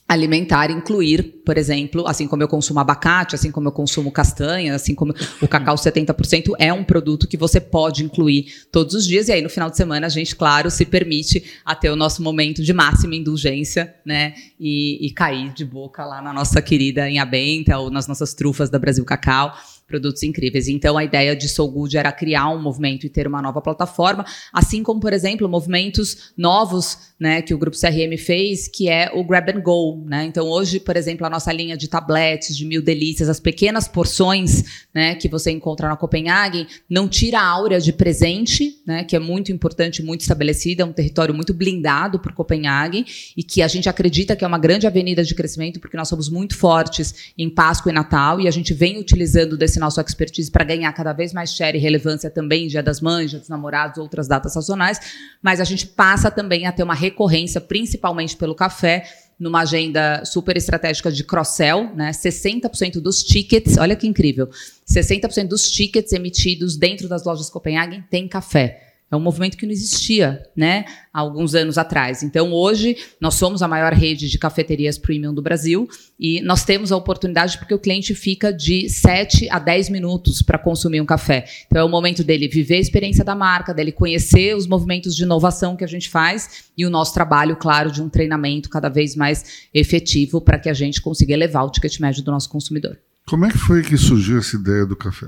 alimentar 0.10 0.72
incluir, 0.72 1.42
por 1.46 1.56
exemplo, 1.56 2.08
assim 2.08 2.28
como 2.28 2.42
eu 2.42 2.48
consumo 2.48 2.80
abacate, 2.80 3.36
assim 3.36 3.52
como 3.52 3.68
eu 3.68 3.72
consumo 3.72 4.12
castanha, 4.12 4.74
assim 4.74 4.96
como 4.96 5.14
o 5.40 5.48
cacau 5.48 5.76
70% 5.76 6.54
é 6.58 6.74
um 6.74 6.84
produto 6.84 7.28
que 7.28 7.38
você 7.38 7.62
pode 7.62 8.04
incluir 8.04 8.48
todos 8.72 8.96
os 8.96 9.06
dias. 9.06 9.28
E 9.28 9.34
aí 9.34 9.42
no 9.44 9.50
final 9.50 9.70
de 9.70 9.78
semana 9.78 10.08
a 10.08 10.10
gente, 10.10 10.36
claro, 10.36 10.72
se 10.72 10.84
permite 10.84 11.44
até 11.64 11.92
o 11.92 11.96
nosso 11.96 12.24
momento 12.24 12.64
de 12.64 12.74
máxima 12.74 13.16
indulgência, 13.16 13.94
né, 14.04 14.34
e, 14.60 15.06
e 15.06 15.12
cair 15.12 15.54
de 15.54 15.64
boca 15.64 16.04
lá 16.04 16.24
na 16.24 16.34
nossa 16.34 16.60
querida 16.60 17.08
Inhabenta 17.08 17.78
ou 17.78 17.92
nas 17.92 18.08
nossas 18.08 18.34
trufas 18.34 18.68
da 18.68 18.80
Brasil 18.80 19.06
Cacau 19.06 19.54
produtos 19.90 20.24
incríveis. 20.24 20.70
Então, 20.70 20.98
a 20.98 21.04
ideia 21.04 21.36
de 21.36 21.50
So 21.50 21.68
Good 21.68 21.98
era 21.98 22.12
criar 22.12 22.50
um 22.50 22.62
movimento 22.62 23.06
e 23.06 23.10
ter 23.10 23.28
uma 23.28 23.42
nova 23.42 23.62
plataforma, 23.62 24.26
assim 24.54 24.84
como, 24.84 25.02
por 25.02 25.12
exemplo, 25.12 25.50
movimentos 25.50 26.32
novos 26.38 27.10
né, 27.20 27.42
que 27.42 27.54
o 27.54 27.58
Grupo 27.58 27.78
CRM 27.78 28.16
fez, 28.18 28.68
que 28.68 28.88
é 28.88 29.12
o 29.14 29.24
Grab 29.26 29.50
and 29.52 29.62
Go. 29.62 30.06
Né? 30.06 30.26
Então, 30.26 30.48
hoje, 30.48 30.80
por 30.80 30.96
exemplo, 30.96 31.26
a 31.26 31.30
nossa 31.30 31.52
linha 31.52 31.76
de 31.76 31.88
tabletes, 31.90 32.56
de 32.56 32.66
mil 32.66 32.82
delícias, 32.82 33.28
as 33.28 33.40
pequenas 33.40 33.88
porções 33.88 34.86
né, 34.94 35.16
que 35.16 35.28
você 35.28 35.52
encontra 35.52 35.90
na 35.90 35.98
Copenhague, 35.98 36.68
não 36.90 37.10
tira 37.10 37.40
a 37.40 37.46
áurea 37.46 37.80
de 37.80 37.92
presente, 37.92 38.76
né, 38.86 39.04
que 39.04 39.16
é 39.16 39.20
muito 39.20 39.52
importante, 39.52 40.02
muito 40.02 40.22
estabelecida, 40.22 40.84
é 40.84 40.86
um 40.86 40.94
território 40.94 41.34
muito 41.34 41.54
blindado 41.54 42.20
por 42.20 42.34
Copenhague 42.34 43.06
e 43.36 43.44
que 43.44 43.62
a 43.62 43.68
gente 43.68 43.90
acredita 43.90 44.36
que 44.36 44.46
é 44.46 44.48
uma 44.48 44.60
grande 44.60 44.88
avenida 44.88 45.24
de 45.24 45.36
crescimento, 45.36 45.80
porque 45.80 45.98
nós 45.98 46.08
somos 46.08 46.30
muito 46.30 46.56
fortes 46.56 47.34
em 47.38 47.50
Páscoa 47.50 47.92
e 47.92 47.96
Natal 47.96 48.40
e 48.40 48.48
a 48.48 48.52
gente 48.52 48.74
vem 48.74 48.98
utilizando 49.00 49.58
desse 49.58 49.79
nosso 49.80 50.00
expertise 50.02 50.52
para 50.52 50.64
ganhar 50.64 50.92
cada 50.94 51.14
vez 51.14 51.34
mais 51.34 51.54
share 51.54 51.78
e 51.78 51.82
relevância 51.82 52.30
também, 52.30 52.68
Dia 52.68 52.84
das 52.84 53.02
Mães, 53.02 53.30
Dia 53.30 53.40
dos 53.40 53.50
Namorados, 53.50 53.98
outras 53.98 54.28
datas 54.28 54.54
sazonais, 54.54 55.00
mas 55.42 55.60
a 55.60 55.64
gente 55.64 55.88
passa 55.88 56.30
também 56.30 56.68
a 56.68 56.72
ter 56.72 56.84
uma 56.84 56.94
recorrência, 56.94 57.60
principalmente 57.60 58.36
pelo 58.36 58.54
café, 58.54 59.06
numa 59.40 59.62
agenda 59.62 60.24
super 60.26 60.58
estratégica 60.58 61.10
de 61.12 61.24
cross-sell, 61.24 61.96
né? 61.96 62.12
60% 62.12 63.00
dos 63.00 63.24
tickets, 63.24 63.78
olha 63.78 63.96
que 63.96 64.06
incrível, 64.06 64.50
60% 64.88 65.48
dos 65.48 65.72
tickets 65.72 66.12
emitidos 66.12 66.76
dentro 66.76 67.08
das 67.08 67.24
lojas 67.24 67.50
Copenhagen 67.50 68.04
tem 68.10 68.28
café. 68.28 68.89
É 69.12 69.16
um 69.16 69.20
movimento 69.20 69.58
que 69.58 69.66
não 69.66 69.74
existia, 69.74 70.44
né, 70.56 70.86
há 71.12 71.20
alguns 71.20 71.56
anos 71.56 71.78
atrás. 71.78 72.22
Então, 72.22 72.54
hoje, 72.54 72.96
nós 73.20 73.36
somos 73.36 73.64
a 73.64 73.68
maior 73.68 73.92
rede 73.92 74.30
de 74.30 74.38
cafeterias 74.38 74.98
premium 75.00 75.34
do 75.34 75.42
Brasil 75.42 75.90
e 76.20 76.42
nós 76.42 76.64
temos 76.64 76.92
a 76.92 76.98
oportunidade 76.98 77.58
porque 77.58 77.74
o 77.74 77.80
cliente 77.80 78.14
fica 78.14 78.54
de 78.54 78.88
7 78.88 79.50
a 79.50 79.58
10 79.58 79.90
minutos 79.90 80.44
para 80.44 80.60
consumir 80.60 81.02
um 81.02 81.06
café. 81.06 81.46
Então, 81.66 81.82
é 81.82 81.84
o 81.84 81.90
momento 81.90 82.24
dele 82.24 82.48
viver 82.48 82.76
a 82.76 82.80
experiência 82.80 83.24
da 83.24 83.34
marca, 83.34 83.74
dele 83.74 83.92
conhecer 83.92 84.56
os 84.56 84.68
movimentos 84.68 85.16
de 85.16 85.24
inovação 85.24 85.76
que 85.76 85.84
a 85.84 85.88
gente 85.88 86.08
faz 86.08 86.66
e 86.78 86.86
o 86.86 86.90
nosso 86.90 87.14
trabalho, 87.14 87.56
claro, 87.56 87.92
de 87.92 88.02
um 88.02 88.10
treinamento 88.10 88.70
cada 88.70 88.90
vez 88.90 89.16
mais 89.16 89.68
efetivo 89.74 90.40
para 90.40 90.60
que 90.60 90.70
a 90.70 90.74
gente 90.74 91.02
consiga 91.02 91.34
elevar 91.34 91.66
o 91.66 91.72
ticket 91.72 92.00
médio 92.00 92.24
do 92.24 92.32
nosso 92.32 92.50
consumidor. 92.50 92.98
Como 93.28 93.46
é 93.46 93.50
que 93.50 93.58
foi 93.58 93.82
que 93.84 93.98
surgiu 93.98 94.40
essa 94.40 94.56
ideia 94.56 94.86
do 94.86 94.96
café? 94.96 95.28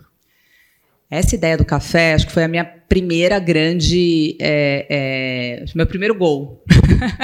Essa 1.11 1.35
ideia 1.35 1.57
do 1.57 1.65
café, 1.65 2.13
acho 2.13 2.25
que 2.25 2.31
foi 2.31 2.45
a 2.45 2.47
minha 2.47 2.63
primeira 2.63 3.37
grande. 3.37 4.37
É, 4.39 4.87
é, 4.89 5.65
meu 5.75 5.85
primeiro 5.85 6.15
gol. 6.15 6.63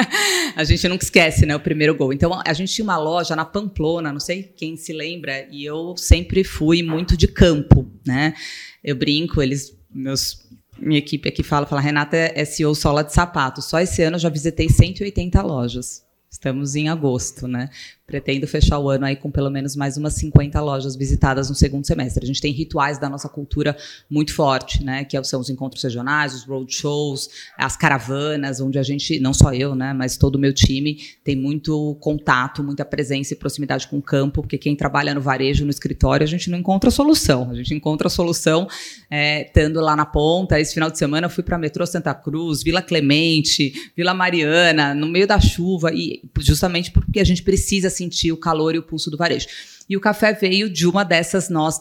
a 0.58 0.63
gente 0.65 0.86
nunca 0.89 1.06
esquece, 1.06 1.45
né? 1.45 1.56
O 1.56 1.60
primeiro 1.62 1.95
gol. 1.95 2.12
Então, 2.12 2.38
a 2.45 2.52
gente 2.52 2.73
tinha 2.73 2.84
uma 2.84 2.97
loja 2.97 3.34
na 3.34 3.45
Pamplona, 3.45 4.12
não 4.12 4.19
sei 4.19 4.43
quem 4.43 4.76
se 4.76 4.91
lembra, 4.91 5.47
e 5.50 5.63
eu 5.63 5.95
sempre 5.95 6.43
fui 6.43 6.84
muito 6.84 7.15
de 7.15 7.30
campo, 7.30 7.89
né? 8.06 8.34
Eu 8.84 8.97
brinco, 8.97 9.41
eles. 9.41 9.73
Meus, 9.89 10.45
minha 10.78 11.00
equipe 11.00 11.30
aqui 11.30 11.41
fala, 11.41 11.65
fala, 11.65 11.80
Renata 11.80 12.17
é 12.17 12.43
CEO 12.43 12.76
sola 12.76 13.06
de 13.06 13.13
sapato. 13.13 13.62
Só 13.62 13.80
esse 13.80 14.04
ano 14.04 14.17
eu 14.17 14.19
já 14.19 14.28
visitei 14.28 14.67
180 14.67 15.41
lojas. 15.41 16.07
Estamos 16.30 16.76
em 16.76 16.90
agosto, 16.90 17.48
né? 17.48 17.70
Pretendo 18.06 18.46
fechar 18.48 18.80
o 18.80 18.90
ano 18.90 19.06
aí 19.06 19.16
com 19.16 19.32
pelo 19.32 19.50
menos 19.50 19.78
mais 19.78 19.96
umas 19.96 20.13
50 20.16 20.60
lojas 20.62 20.96
visitadas 20.96 21.50
no 21.50 21.56
segundo 21.56 21.88
semestre. 21.88 22.24
A 22.24 22.28
gente 22.28 22.42
tem 22.42 22.52
rituais 22.52 22.98
da 22.98 23.10
nossa 23.10 23.30
cultura 23.30 23.76
muito 24.10 24.34
forte, 24.34 24.84
né? 24.84 25.06
Que 25.06 25.22
são 25.24 25.40
os 25.40 25.50
encontros 25.50 25.82
regionais, 25.82 26.34
os 26.36 26.44
roadshows, 26.44 27.30
as 27.58 27.78
caravanas, 27.78 28.60
onde 28.60 28.78
a 28.78 28.84
gente, 28.84 29.20
não 29.22 29.34
só 29.34 29.54
eu, 29.54 29.74
né? 29.74 29.94
Mas 29.94 30.18
todo 30.18 30.36
o 30.36 30.40
meu 30.40 30.54
time 30.54 31.00
tem 31.24 31.36
muito 31.36 31.96
contato, 32.02 32.62
muita 32.62 32.84
presença 32.84 33.34
e 33.34 33.38
proximidade 33.38 33.88
com 33.88 33.98
o 33.98 34.02
campo, 34.02 34.42
porque 34.42 34.58
quem 34.58 34.76
trabalha 34.76 35.13
no 35.13 35.22
varejo, 35.22 35.63
no 35.63 35.72
escritório, 35.72 36.26
a 36.26 36.28
gente 36.28 36.50
não 36.50 36.58
encontra 36.58 36.92
solução. 36.92 37.50
A 37.50 37.56
gente 37.56 37.74
encontra 37.74 38.10
solução 38.10 38.68
é, 39.10 39.44
estando 39.44 39.80
lá 39.80 39.96
na 39.96 40.06
ponta. 40.06 40.60
Esse 40.60 40.74
final 40.74 40.92
de 40.92 40.98
semana 40.98 41.28
eu 41.28 41.32
fui 41.32 41.44
para 41.44 41.58
metrô 41.58 41.86
Santa 41.86 42.13
Cruz, 42.13 42.63
Vila 42.63 42.82
Clemente, 42.82 43.74
Vila 43.96 44.13
Mariana, 44.13 44.94
no 44.94 45.08
meio 45.08 45.26
da 45.26 45.40
chuva, 45.40 45.92
e 45.94 46.16
justamente 46.39 46.91
porque 46.91 47.19
a 47.19 47.23
gente 47.23 47.43
precisa 47.43 47.89
sentir 47.89 48.32
o 48.32 48.38
calor 48.38 48.75
e 48.75 48.77
o 48.77 48.84
pulso 48.84 49.10
do 49.10 49.17
varejo. 49.17 49.47
E 49.89 49.95
o 49.95 50.01
café 50.01 50.34
veio 50.34 50.69
de 50.69 50.86
uma 50.86 51.06
dessas 51.06 51.49
nós, 51.49 51.80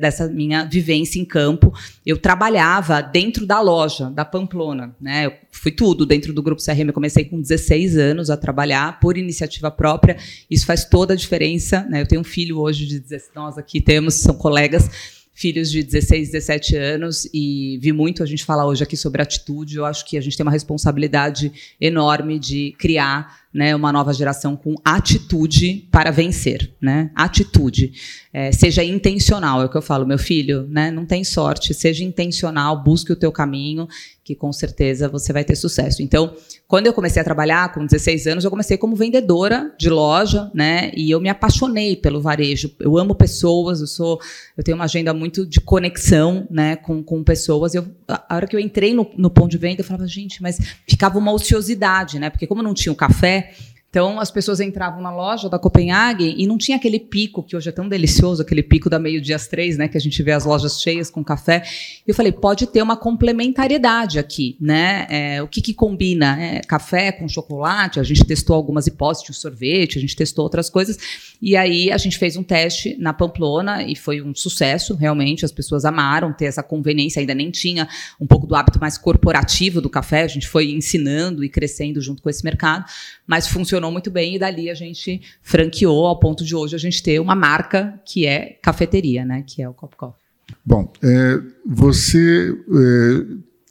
dessa 0.00 0.28
minha 0.28 0.64
vivência 0.64 1.20
em 1.20 1.24
campo. 1.24 1.72
Eu 2.04 2.18
trabalhava 2.18 3.00
dentro 3.00 3.46
da 3.46 3.60
loja 3.60 4.10
da 4.10 4.24
Pamplona, 4.24 4.94
né? 5.00 5.26
Eu 5.26 5.32
fui 5.52 5.70
tudo 5.70 6.04
dentro 6.04 6.32
do 6.32 6.42
grupo 6.42 6.60
CRM. 6.60 6.88
Eu 6.88 6.92
comecei 6.92 7.24
com 7.24 7.40
16 7.40 7.96
anos 7.96 8.28
a 8.28 8.36
trabalhar 8.36 8.98
por 8.98 9.16
iniciativa 9.16 9.70
própria. 9.70 10.16
Isso 10.50 10.66
faz 10.66 10.84
toda 10.84 11.14
a 11.14 11.16
diferença. 11.16 11.86
Né? 11.88 12.02
Eu 12.02 12.06
tenho 12.06 12.22
um 12.22 12.24
filho 12.24 12.58
hoje 12.58 12.86
de 12.86 12.98
16, 12.98 13.30
nós 13.36 13.56
aqui 13.56 13.80
temos, 13.80 14.14
são 14.14 14.34
colegas 14.34 14.90
filhos 15.34 15.68
de 15.70 15.82
16, 15.82 16.30
17 16.30 16.76
anos 16.76 17.28
e 17.34 17.76
vi 17.82 17.92
muito 17.92 18.22
a 18.22 18.26
gente 18.26 18.44
falar 18.44 18.66
hoje 18.66 18.84
aqui 18.84 18.96
sobre 18.96 19.20
atitude. 19.20 19.76
Eu 19.76 19.84
acho 19.84 20.06
que 20.06 20.16
a 20.16 20.20
gente 20.20 20.36
tem 20.36 20.44
uma 20.44 20.52
responsabilidade 20.52 21.52
enorme 21.80 22.38
de 22.38 22.74
criar 22.78 23.43
né, 23.54 23.74
uma 23.74 23.92
nova 23.92 24.12
geração 24.12 24.56
com 24.56 24.74
atitude 24.84 25.86
para 25.92 26.10
vencer, 26.10 26.74
né? 26.80 27.10
Atitude. 27.14 27.92
É, 28.32 28.50
seja 28.50 28.82
intencional, 28.82 29.62
é 29.62 29.66
o 29.66 29.68
que 29.68 29.76
eu 29.76 29.82
falo, 29.82 30.04
meu 30.04 30.18
filho, 30.18 30.66
né? 30.68 30.90
Não 30.90 31.06
tem 31.06 31.22
sorte, 31.22 31.72
seja 31.72 32.02
intencional, 32.02 32.82
busque 32.82 33.12
o 33.12 33.16
teu 33.16 33.30
caminho, 33.30 33.86
que 34.24 34.34
com 34.34 34.50
certeza 34.54 35.06
você 35.06 35.34
vai 35.34 35.44
ter 35.44 35.54
sucesso. 35.54 36.02
Então, 36.02 36.34
quando 36.66 36.86
eu 36.86 36.94
comecei 36.94 37.20
a 37.20 37.24
trabalhar 37.24 37.74
com 37.74 37.84
16 37.84 38.26
anos, 38.26 38.44
eu 38.44 38.50
comecei 38.50 38.78
como 38.78 38.96
vendedora 38.96 39.70
de 39.78 39.90
loja, 39.90 40.50
né? 40.54 40.90
E 40.96 41.10
eu 41.10 41.20
me 41.20 41.28
apaixonei 41.28 41.94
pelo 41.94 42.22
varejo. 42.22 42.74
Eu 42.80 42.96
amo 42.96 43.14
pessoas, 43.14 43.82
eu 43.82 43.86
sou, 43.86 44.18
eu 44.56 44.64
tenho 44.64 44.76
uma 44.76 44.84
agenda 44.84 45.12
muito 45.12 45.44
de 45.44 45.60
conexão, 45.60 46.48
né, 46.50 46.74
com, 46.76 47.02
com 47.02 47.22
pessoas. 47.22 47.74
Eu, 47.74 47.86
a 48.08 48.34
hora 48.34 48.46
que 48.46 48.56
eu 48.56 48.60
entrei 48.60 48.94
no, 48.94 49.10
no 49.14 49.28
ponto 49.28 49.50
de 49.50 49.58
venda, 49.58 49.82
eu 49.82 49.84
falava, 49.84 50.06
gente, 50.06 50.42
mas 50.42 50.58
ficava 50.88 51.18
uma 51.18 51.32
ociosidade, 51.32 52.18
né? 52.18 52.30
Porque 52.30 52.46
como 52.46 52.62
não 52.62 52.72
tinha 52.72 52.92
o 52.92 52.96
café, 52.96 53.52
então, 53.94 54.18
as 54.18 54.28
pessoas 54.28 54.58
entravam 54.58 55.00
na 55.00 55.14
loja 55.14 55.48
da 55.48 55.56
Copenhague 55.56 56.34
e 56.36 56.48
não 56.48 56.58
tinha 56.58 56.76
aquele 56.76 56.98
pico, 56.98 57.44
que 57.44 57.56
hoje 57.56 57.68
é 57.68 57.72
tão 57.72 57.88
delicioso, 57.88 58.42
aquele 58.42 58.60
pico 58.60 58.90
da 58.90 58.98
meio-dia 58.98 59.36
às 59.36 59.46
três, 59.46 59.78
né? 59.78 59.86
Que 59.86 59.96
a 59.96 60.00
gente 60.00 60.20
vê 60.20 60.32
as 60.32 60.44
lojas 60.44 60.82
cheias 60.82 61.12
com 61.12 61.22
café. 61.22 61.62
E 62.04 62.10
eu 62.10 62.12
falei, 62.12 62.32
pode 62.32 62.66
ter 62.66 62.82
uma 62.82 62.96
complementariedade 62.96 64.18
aqui, 64.18 64.56
né? 64.60 65.06
É, 65.08 65.40
o 65.44 65.46
que, 65.46 65.62
que 65.62 65.72
combina? 65.72 66.36
É, 66.42 66.60
café 66.62 67.12
com 67.12 67.28
chocolate, 67.28 68.00
a 68.00 68.02
gente 68.02 68.24
testou 68.24 68.56
algumas 68.56 68.88
hipóteses, 68.88 69.30
um 69.30 69.32
sorvete, 69.32 69.96
a 69.96 70.00
gente 70.00 70.16
testou 70.16 70.42
outras 70.42 70.68
coisas. 70.68 70.98
E 71.40 71.56
aí 71.56 71.92
a 71.92 71.96
gente 71.96 72.18
fez 72.18 72.36
um 72.36 72.42
teste 72.42 72.96
na 72.98 73.12
Pamplona 73.12 73.84
e 73.84 73.94
foi 73.94 74.20
um 74.20 74.34
sucesso, 74.34 74.96
realmente. 74.96 75.44
As 75.44 75.52
pessoas 75.52 75.84
amaram 75.84 76.32
ter 76.32 76.46
essa 76.46 76.64
conveniência, 76.64 77.20
ainda 77.20 77.32
nem 77.32 77.48
tinha 77.48 77.86
um 78.20 78.26
pouco 78.26 78.44
do 78.44 78.56
hábito 78.56 78.80
mais 78.80 78.98
corporativo 78.98 79.80
do 79.80 79.88
café. 79.88 80.22
A 80.22 80.26
gente 80.26 80.48
foi 80.48 80.72
ensinando 80.72 81.44
e 81.44 81.48
crescendo 81.48 82.00
junto 82.00 82.20
com 82.20 82.28
esse 82.28 82.42
mercado, 82.42 82.86
mas 83.26 83.48
funcionou 83.48 83.90
muito 83.90 84.10
bem 84.10 84.36
e 84.36 84.38
dali 84.38 84.70
a 84.70 84.74
gente 84.74 85.20
franqueou 85.42 86.06
ao 86.06 86.18
ponto 86.18 86.44
de 86.44 86.54
hoje 86.54 86.74
a 86.74 86.78
gente 86.78 87.02
ter 87.02 87.20
uma 87.20 87.34
marca 87.34 88.00
que 88.04 88.26
é 88.26 88.58
cafeteria, 88.62 89.24
né? 89.24 89.44
Que 89.46 89.62
é 89.62 89.68
o 89.68 89.74
Cop 89.74 89.96
Coffee. 89.96 90.24
Bom, 90.64 90.92
é, 91.02 91.40
você, 91.66 92.50
é, 92.52 93.26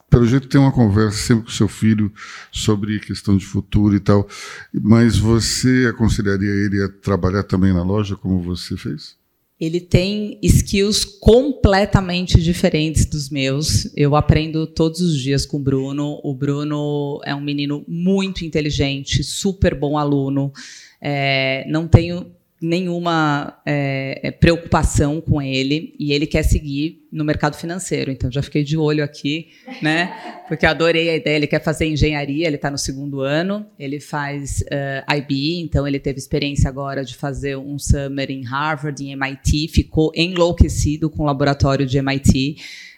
pelo 0.09 0.25
jeito, 0.25 0.47
tem 0.47 0.59
uma 0.59 0.71
conversa 0.71 1.17
sempre 1.17 1.45
com 1.45 1.51
seu 1.51 1.67
filho 1.67 2.11
sobre 2.51 2.99
questão 2.99 3.37
de 3.37 3.45
futuro 3.45 3.95
e 3.95 3.99
tal, 3.99 4.27
mas 4.73 5.17
você 5.17 5.87
aconselharia 5.89 6.49
ele 6.49 6.83
a 6.83 6.89
trabalhar 6.89 7.43
também 7.43 7.73
na 7.73 7.83
loja 7.83 8.15
como 8.15 8.41
você 8.41 8.75
fez? 8.75 9.15
Ele 9.63 9.79
tem 9.79 10.37
skills 10.41 11.05
completamente 11.05 12.41
diferentes 12.41 13.05
dos 13.05 13.29
meus. 13.29 13.89
Eu 13.95 14.13
aprendo 14.13 14.67
todos 14.67 14.99
os 14.99 15.17
dias 15.17 15.45
com 15.45 15.55
o 15.55 15.59
Bruno. 15.61 16.19
O 16.21 16.35
Bruno 16.35 17.21
é 17.23 17.33
um 17.33 17.39
menino 17.39 17.81
muito 17.87 18.43
inteligente, 18.43 19.23
super 19.23 19.73
bom 19.73 19.97
aluno. 19.97 20.51
É, 20.99 21.65
não 21.69 21.87
tenho 21.87 22.25
nenhuma 22.63 23.59
é, 23.65 24.21
é, 24.23 24.31
preocupação 24.31 25.19
com 25.19 25.41
ele 25.41 25.93
e 25.99 26.13
ele 26.13 26.25
quer 26.25 26.43
seguir 26.43 27.05
no 27.11 27.25
mercado 27.25 27.57
financeiro. 27.57 28.09
Então 28.09 28.31
já 28.31 28.41
fiquei 28.41 28.63
de 28.63 28.77
olho 28.77 29.03
aqui, 29.03 29.49
né? 29.81 30.13
Porque 30.47 30.65
adorei 30.65 31.09
a 31.09 31.15
ideia. 31.17 31.35
Ele 31.35 31.47
quer 31.47 31.61
fazer 31.61 31.87
engenharia, 31.87 32.47
ele 32.47 32.55
está 32.55 32.71
no 32.71 32.77
segundo 32.77 33.19
ano, 33.19 33.65
ele 33.77 33.99
faz 33.99 34.61
uh, 34.61 34.65
eh, 34.71 35.17
IB, 35.17 35.59
então 35.59 35.85
ele 35.85 35.99
teve 35.99 36.17
experiência 36.17 36.69
agora 36.69 37.03
de 37.03 37.15
fazer 37.15 37.57
um 37.57 37.77
summer 37.77 38.31
em 38.31 38.43
Harvard, 38.45 39.03
em 39.03 39.11
MIT, 39.11 39.67
ficou 39.67 40.11
enlouquecido 40.15 41.09
com 41.09 41.23
o 41.23 41.25
laboratório 41.25 41.85
de 41.85 41.97
MIT. 41.97 42.55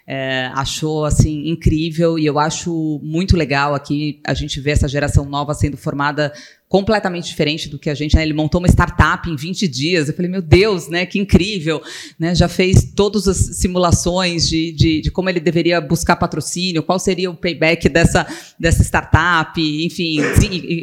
É, 0.08 0.52
achou 0.54 1.04
assim 1.04 1.50
incrível 1.50 2.20
e 2.20 2.28
eu 2.28 2.38
acho 2.38 3.00
muito 3.02 3.36
legal 3.36 3.74
aqui 3.74 4.22
a 4.24 4.36
gente 4.36 4.60
ver 4.60 4.72
essa 4.72 4.88
geração 4.88 5.26
nova 5.26 5.52
sendo 5.56 5.78
formada 5.78 6.32
completamente 6.68 7.28
diferente 7.28 7.70
do 7.70 7.78
que 7.78 7.90
a 7.90 7.94
gente, 7.94 8.16
né? 8.16 8.24
Ele 8.24 8.34
montou 8.34 8.60
uma 8.60 8.68
startup 8.68 9.30
em 9.30 9.36
20 9.36 9.68
dias. 9.68 10.10
Eu 10.10 10.16
falei, 10.16 10.30
meu 10.30 10.42
Deus, 10.42 10.90
né? 10.90 11.06
Que 11.06 11.20
incrível, 11.20 11.82
né? 12.18 12.34
Já 12.34 12.48
fez 12.48 12.92
todas 12.96 13.28
as 13.28 13.38
simulações 13.58 14.50
de, 14.50 14.72
de, 14.72 15.02
de 15.02 15.12
como 15.12 15.30
ele 15.30 15.40
deveria 15.40 15.80
buscar 15.80 16.16
patrocínio, 16.16 16.82
qual 16.82 16.98
seria 16.98 17.30
o 17.30 17.36
payback 17.36 17.88
dessa, 17.88 18.26
dessa 18.60 18.84
startup, 18.84 19.62
enfim, 19.62 20.20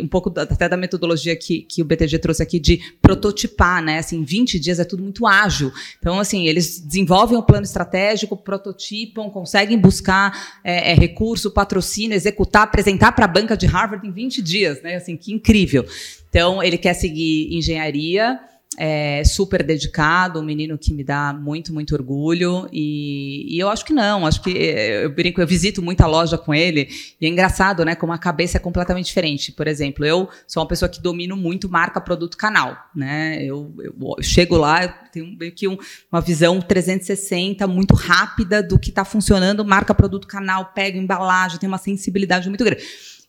um 0.00 0.06
pouco 0.06 0.32
até 0.38 0.68
da 0.68 0.76
metodologia 0.76 1.34
que, 1.34 1.62
que 1.62 1.82
o 1.82 1.84
BTG 1.84 2.18
trouxe 2.20 2.42
aqui 2.42 2.60
de 2.60 2.80
prototipar, 3.02 3.82
né? 3.82 3.98
Assim, 3.98 4.22
20 4.22 4.60
dias 4.60 4.78
é 4.78 4.84
tudo 4.84 5.02
muito 5.02 5.26
ágil. 5.26 5.72
Então, 5.98 6.20
assim, 6.20 6.46
eles 6.46 6.78
desenvolvem 6.78 7.36
o 7.36 7.42
plano 7.42 7.64
estratégico, 7.64 8.36
prototipam, 8.36 9.28
conseguem 9.30 9.76
buscar 9.76 10.60
é, 10.62 10.92
é, 10.92 10.94
recurso, 10.94 11.50
patrocínio, 11.50 12.14
executar, 12.14 12.62
apresentar 12.62 13.12
para 13.12 13.24
a 13.24 13.28
banca 13.28 13.56
de 13.56 13.66
Harvard 13.66 14.06
em 14.06 14.12
20 14.12 14.40
dias, 14.40 14.80
né? 14.80 14.94
Assim, 14.94 15.16
que 15.16 15.32
incrível 15.32 15.71
incrível. 15.72 15.86
Então, 16.28 16.62
ele 16.62 16.78
quer 16.78 16.94
seguir 16.94 17.54
engenharia, 17.54 18.40
é 18.78 19.22
super 19.22 19.62
dedicado, 19.62 20.40
um 20.40 20.42
menino 20.42 20.78
que 20.78 20.94
me 20.94 21.04
dá 21.04 21.30
muito, 21.34 21.74
muito 21.74 21.94
orgulho. 21.94 22.66
E, 22.72 23.54
e, 23.54 23.58
eu 23.58 23.68
acho 23.68 23.84
que 23.84 23.92
não, 23.92 24.26
acho 24.26 24.40
que 24.40 24.50
eu 24.50 25.14
brinco, 25.14 25.42
eu 25.42 25.46
visito 25.46 25.82
muita 25.82 26.06
loja 26.06 26.38
com 26.38 26.54
ele, 26.54 26.88
e 27.20 27.26
é 27.26 27.28
engraçado, 27.28 27.84
né? 27.84 27.94
Como 27.94 28.14
a 28.14 28.18
cabeça 28.18 28.56
é 28.56 28.60
completamente 28.60 29.06
diferente. 29.06 29.52
Por 29.52 29.66
exemplo, 29.66 30.06
eu 30.06 30.26
sou 30.46 30.62
uma 30.62 30.68
pessoa 30.68 30.88
que 30.88 31.02
domino 31.02 31.36
muito 31.36 31.68
marca, 31.68 32.00
produto, 32.00 32.34
canal. 32.34 32.74
Né? 32.96 33.44
Eu, 33.44 33.74
eu, 33.78 33.94
eu 34.16 34.22
chego 34.22 34.56
lá, 34.56 34.84
eu 34.84 34.92
tenho 35.12 35.36
meio 35.36 35.52
que 35.52 35.68
um, 35.68 35.76
uma 36.10 36.22
visão 36.22 36.58
360 36.58 37.66
muito 37.66 37.94
rápida 37.94 38.62
do 38.62 38.78
que 38.78 38.88
está 38.88 39.04
funcionando, 39.04 39.62
marca, 39.66 39.94
produto, 39.94 40.26
canal, 40.26 40.72
pego 40.74 40.96
embalagem, 40.96 41.58
tem 41.58 41.68
uma 41.68 41.76
sensibilidade 41.76 42.48
muito 42.48 42.64
grande. 42.64 42.82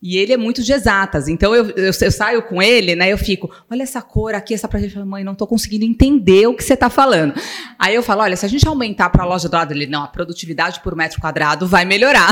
E 0.06 0.18
ele 0.18 0.34
é 0.34 0.38
muito 0.38 0.62
de 0.62 0.74
exatas. 0.74 1.30
Então 1.30 1.56
eu, 1.56 1.70
eu, 1.70 1.86
eu, 1.86 2.12
saio 2.12 2.42
com 2.42 2.62
ele, 2.62 2.94
né? 2.94 3.10
Eu 3.10 3.18
fico, 3.18 3.50
olha 3.72 3.84
essa 3.84 4.02
cor 4.02 4.36
aqui, 4.36 4.54
essa 4.54 4.68
pra 4.68 4.78
gente. 4.78 5.00
Mãe, 5.00 5.24
não 5.24 5.32
estou 5.32 5.48
conseguindo 5.48 5.86
entender 5.86 6.46
o 6.46 6.54
que 6.54 6.62
você 6.62 6.74
está 6.74 6.90
falando. 6.90 7.34
Aí 7.80 7.96
eu 7.96 8.04
falo, 8.04 8.22
olha, 8.22 8.36
se 8.36 8.46
a 8.46 8.50
gente 8.50 8.68
aumentar 8.68 9.10
para 9.12 9.24
a 9.24 9.26
loja 9.26 9.48
do 9.48 9.54
lado, 9.54 9.72
ele, 9.72 9.88
não, 9.88 10.04
a 10.04 10.08
produtividade 10.10 10.82
por 10.82 10.94
metro 10.94 11.22
quadrado 11.22 11.66
vai 11.66 11.86
melhorar. 11.86 12.30